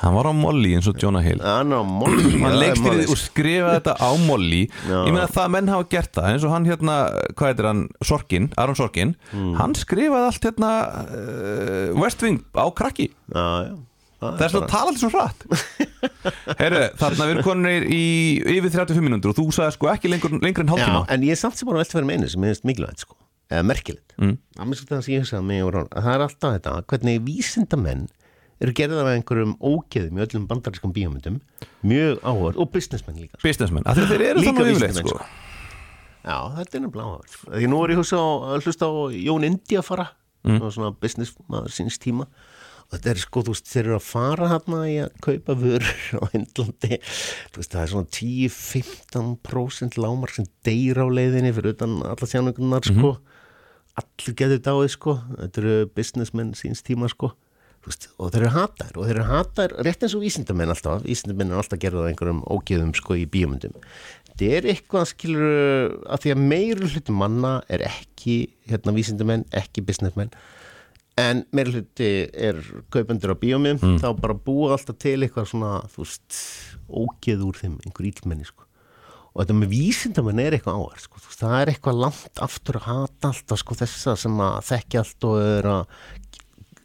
[0.04, 1.42] Hann var á Molly eins og Jonah Hill.
[1.42, 3.10] Hann á molli hann leikstýrði málið.
[3.16, 4.62] og skrifaði þetta á Molly.
[4.92, 7.00] Ég meina það menn hafa gert það eins og hann hérna,
[7.34, 7.82] hvað heitir hann,
[8.12, 9.56] Sorkin Aron Sorkin, Hmm.
[9.58, 10.70] hann skrifaði allt hérna
[11.02, 13.10] uh, West Wing á krakki.
[13.34, 13.74] Já, já
[14.18, 15.44] Það er svona talandi svo hratt
[16.60, 18.02] Herru, þarna við erum konir í
[18.56, 21.36] yfir 35 mínútur og þú sagði sko ekki lengur, lengur en Já, hálftíma en ég
[21.36, 23.14] er samt sem bara velta fyrir með einu sem er mikilvægt sko,
[23.52, 24.36] eða merkilegt mm.
[24.58, 28.08] það er ég að er alltaf þetta, hvernig vísindamenn
[28.58, 31.38] eru gerðar af einhverjum ógeðum í öllum bandarískum bíómyndum
[31.86, 33.44] mjög áhverð og businessmenn líka sko.
[33.46, 35.46] businessmenn, að þeir eru Líka þannig yfirleitt vísindamenn, sko.
[36.26, 37.50] Já, þetta er nefnilega áhverð sko.
[37.54, 40.08] Því nú er ég að hlusta á Jón Indi að fara
[40.48, 40.58] mm.
[40.74, 42.26] svona business maður síns tíma
[42.92, 46.26] þetta er sko, þú veist, þeir eru að fara hérna í að kaupa vörur á
[46.36, 47.00] Indlandi.
[47.52, 52.88] Þú veist, það er svona 10-15% lámar sem deyr á leiðinni fyrir utan alla sjánugunar
[52.88, 53.18] sko.
[53.98, 55.18] Allir getur dáið sko.
[55.36, 57.34] Þetta eru businessmenn síns tíma sko.
[57.86, 61.04] Veist, og þeir eru hataðir og þeir eru hataðir rétt eins og vísindamenn alltaf.
[61.06, 63.76] Vísindamenn er alltaf gerðað einhverjum ógeðum sko í bíómyndum.
[64.28, 68.36] Þetta er eitthvað skilur að því að meiri hluti manna er ekki
[68.68, 70.32] hérna vísindamenn, ekki businessmenn
[71.18, 72.08] en meiri hluti
[72.48, 72.60] er
[72.94, 76.38] kaupendur á bíómyndum þá bara búa alltaf til eitthvað svona þú veist,
[76.88, 78.64] ógeð úr þeim einhver ílmenni sko.
[79.34, 81.20] Og þetta með vísindamenn er eitthvað áhverð sko.
[81.38, 85.36] Það er eitthvað langt aftur að hata alltaf sko, þessa sem að þekki allt og
[85.42, 85.82] er að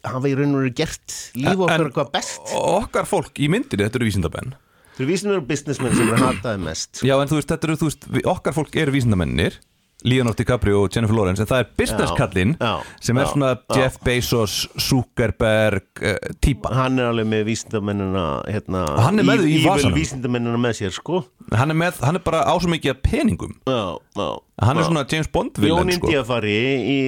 [0.04, 2.52] hafa í raun og veru gert líf okkar En- eitthvað best.
[2.60, 4.52] okkar fólk í myndinni, þetta eru vísindamenn.
[4.94, 7.76] Þú eru vísindamenn og businessmenn sem eru hataði mest já en þú veist, þetta eru,
[7.80, 8.04] þú veist,
[8.34, 9.56] okkar fólk eru vísindamennir
[10.04, 13.76] Leonardo DiCaprio og Jennifer Lawrence en það er businesskallinn Já, sem er já, svona já.
[13.78, 19.44] Jeff Bezos, Zuckerberg uh, típa Hann er alveg með vísindamennina hérna, Og hann er með
[19.46, 19.96] í evil vasanum.
[19.96, 21.22] vísindamennina með sér sko
[21.54, 23.80] hann er, með, hann er bara á svo mikið af peningum Já,
[24.20, 24.28] já
[24.64, 24.88] hann er já.
[24.90, 26.10] svona James Bond Jón villen sko.
[26.12, 26.58] Indiafari
[26.94, 26.98] í,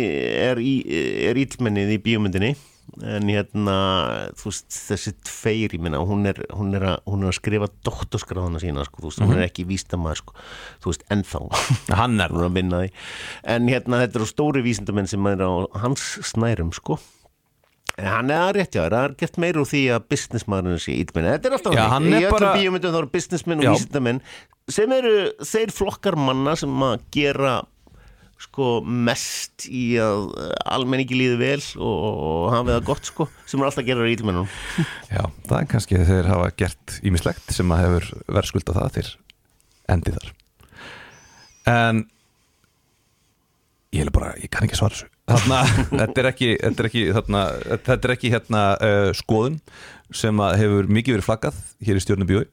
[0.49, 0.75] er, í,
[1.31, 2.55] er íllmennið í bíómyndinni
[3.05, 3.75] en hérna
[4.41, 8.87] veist, þessi tveir, ég minna hún er, hún er, hún er að skrifa doktorskráðuna sína
[8.89, 10.37] sko, veist, hún er ekki vístamæður sko,
[10.85, 11.43] þú veist, ennþá.
[12.01, 12.91] Hann er að vinna því.
[13.57, 16.97] En hérna þetta eru stóri vísindamenn sem er á hans snærum sko.
[17.97, 20.97] En hann er að rétt, já, það er gert meira úr því að businessmaðurinn sé
[21.01, 21.31] ítlmenn.
[21.33, 23.71] Þetta er alltaf Já, hann er Í öllum bara- bíómyndum þá eru businessmenn og Já.
[23.73, 24.21] vísindamenn
[24.77, 25.13] sem eru
[25.47, 27.55] þeir flokkar manna sem að gera
[28.41, 33.61] sko mest í að eh, almenningi líði vel og, og hafi það gott sko sem
[33.61, 34.51] er alltaf að gera ítlmennum.
[35.15, 39.07] Já, það er kannski að þeir hafa gert ímislegt sem að hefur verðskulda það til
[39.97, 40.31] endi þar.
[41.73, 42.07] En
[43.97, 45.13] ég er bara, ég kann ekki svara þessu.
[45.27, 45.61] Þarna,
[46.01, 49.57] þetta er ekki þetta er ekki, þarna, þetta er ekki hérna uh, skoðun
[50.15, 52.53] sem að hefur mikið verið flaggað hér í stjórnubjói uh,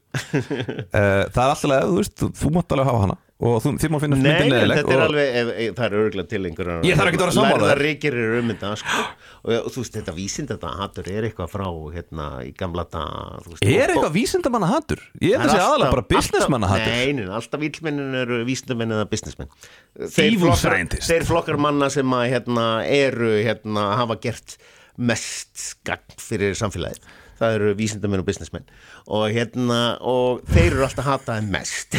[1.34, 3.96] það er alltaf, þú veist, þú, þú mátt alveg hafa hana og þú, þið má
[3.98, 7.10] finna myndin leðileg þetta er alveg, ef, ef, það er örgulega til einhverjar Ég þarf
[7.10, 7.64] ekkert að vera þér.
[7.64, 9.00] Lærða reykir eru um þetta sko.
[9.40, 11.66] og, og þú veist, þetta vísind þetta hattur er eitthvað frá
[11.96, 15.02] hérna í gamla dag Er eitthvað vísindamanna hattur?
[15.18, 19.08] Ég held að sé aðalega bara businessmanna hattur Nei, nei, alltaf vísindamennin eru vísindamenn eða
[19.10, 19.50] businessmenn
[19.98, 20.78] Evil flokkar.
[21.10, 24.58] Þeir flokkar manna sem að hérna, eru, hérna, hafa gert
[24.94, 27.02] mest gagn fyrir samfélagið
[27.38, 28.66] það eru vísindamenn og businessmenn.
[29.06, 31.98] Og hérna, og þeir eru alltaf hataði mest.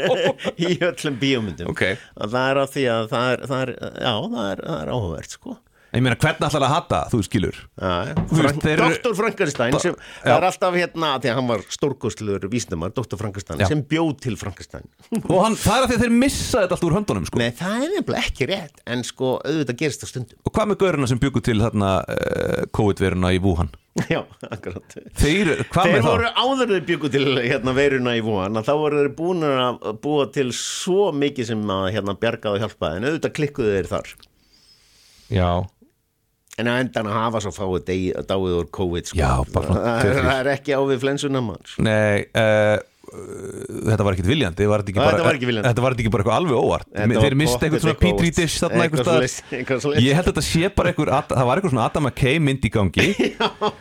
[0.66, 1.72] Í öllum bíómyndum.
[1.72, 1.86] Ok.
[2.16, 4.94] og það er af því að það er, það er já, það er, það er
[4.94, 5.58] áhugavert sko
[5.90, 9.14] Ég meina, hvernig ætlar að hata, þú skilur Frank, þeir Dr.
[9.18, 10.36] Frankenstein sem, Já.
[10.36, 13.18] er alltaf hérna því að hann var stórkostluður vísindamar, Dr.
[13.18, 13.66] Frankenstein Já.
[13.72, 14.86] sem bjóð til Frankenstein
[15.24, 17.40] Og hann, það er að því að þeir missa þetta allt úr höndunum sko.
[17.42, 20.80] Nei, það er nefnilega ekki rétt en sko, auðvitað gerist það stundum Og hvað með
[20.84, 23.72] gaurina sem byggu til þarna uh, COVID-veruna í Wuhan
[24.06, 26.38] Já, akkurat Þeir, Þeir voru það?
[26.38, 30.28] áður þeir byggu til hérna veiruna í Wuhan að þá voru þeir búin að búa
[30.30, 34.12] til svo mikið sem að hérna bjarga og hjálpa en auðvitað klikkuðu þeir þar
[35.30, 35.50] Já,
[36.60, 37.90] en að endan að hafa svo fáið
[38.28, 39.20] dáið úr COVID sko.
[39.20, 42.78] Já, bara það, er, ekki á við flensuna mann nei uh,
[43.10, 46.22] Þetta var ekkit viljandi var þetta, ekki Þetta bara, var ekki þetta var ekki bara
[46.22, 46.88] eitthvað alveg óvart?
[46.94, 50.04] Var Þeir misti eitthvað svona Petri dish þarna Eitthvað svoleiðis.
[50.04, 52.72] Ég held að þetta sé bara eitthvað Það var eitthvað svona Adam McKay mynd í
[52.76, 53.08] gangi.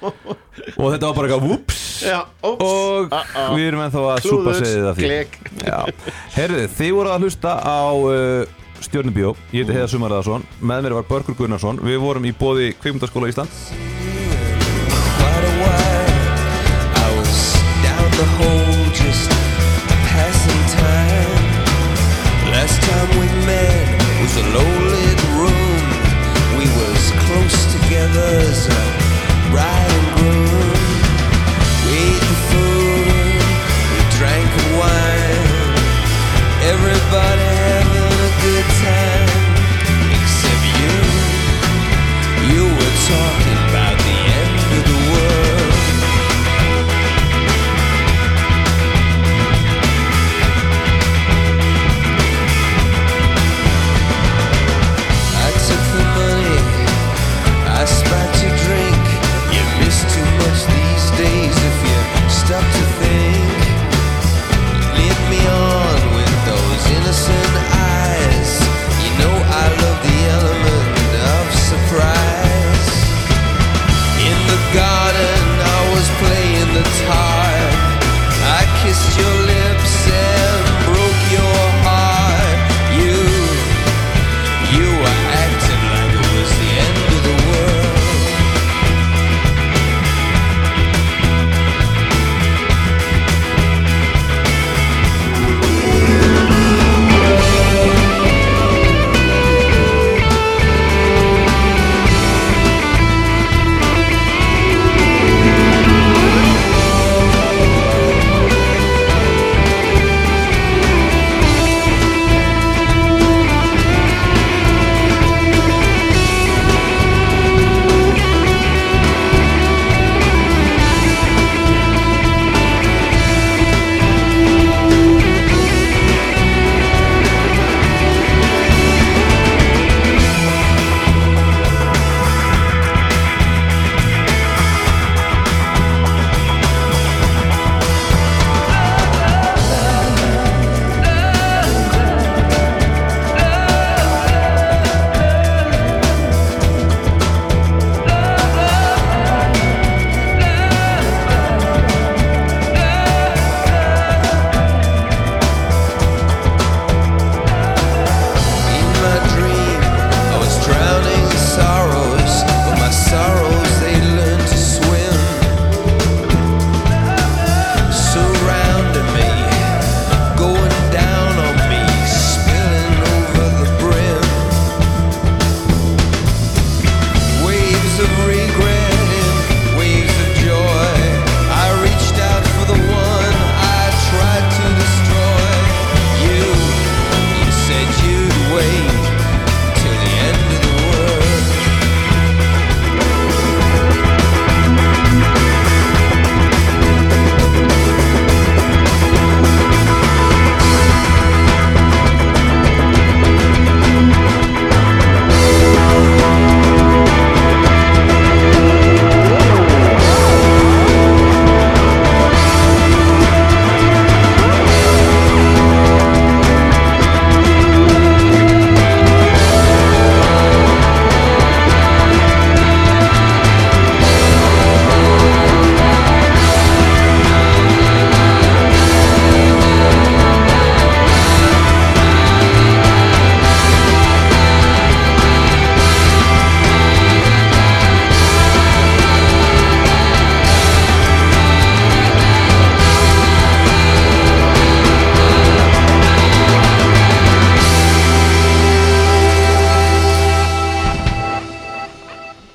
[0.82, 1.84] Og þetta var bara eitthvað Whoops.
[2.08, 2.20] Já.
[2.48, 3.52] Og Uh-uh.
[3.54, 5.12] við erum ennþá að súpa segið af því.
[6.40, 8.58] herðið, þið voru að hlusta á uh,
[8.90, 9.36] Stjörnubíó.
[9.54, 11.82] Ég heiti Heiða Sumarðarsson, með mér var Börkur Gunnarsson.
[11.86, 13.99] Við vorum í bóði Kvikmyndaskóla Ísland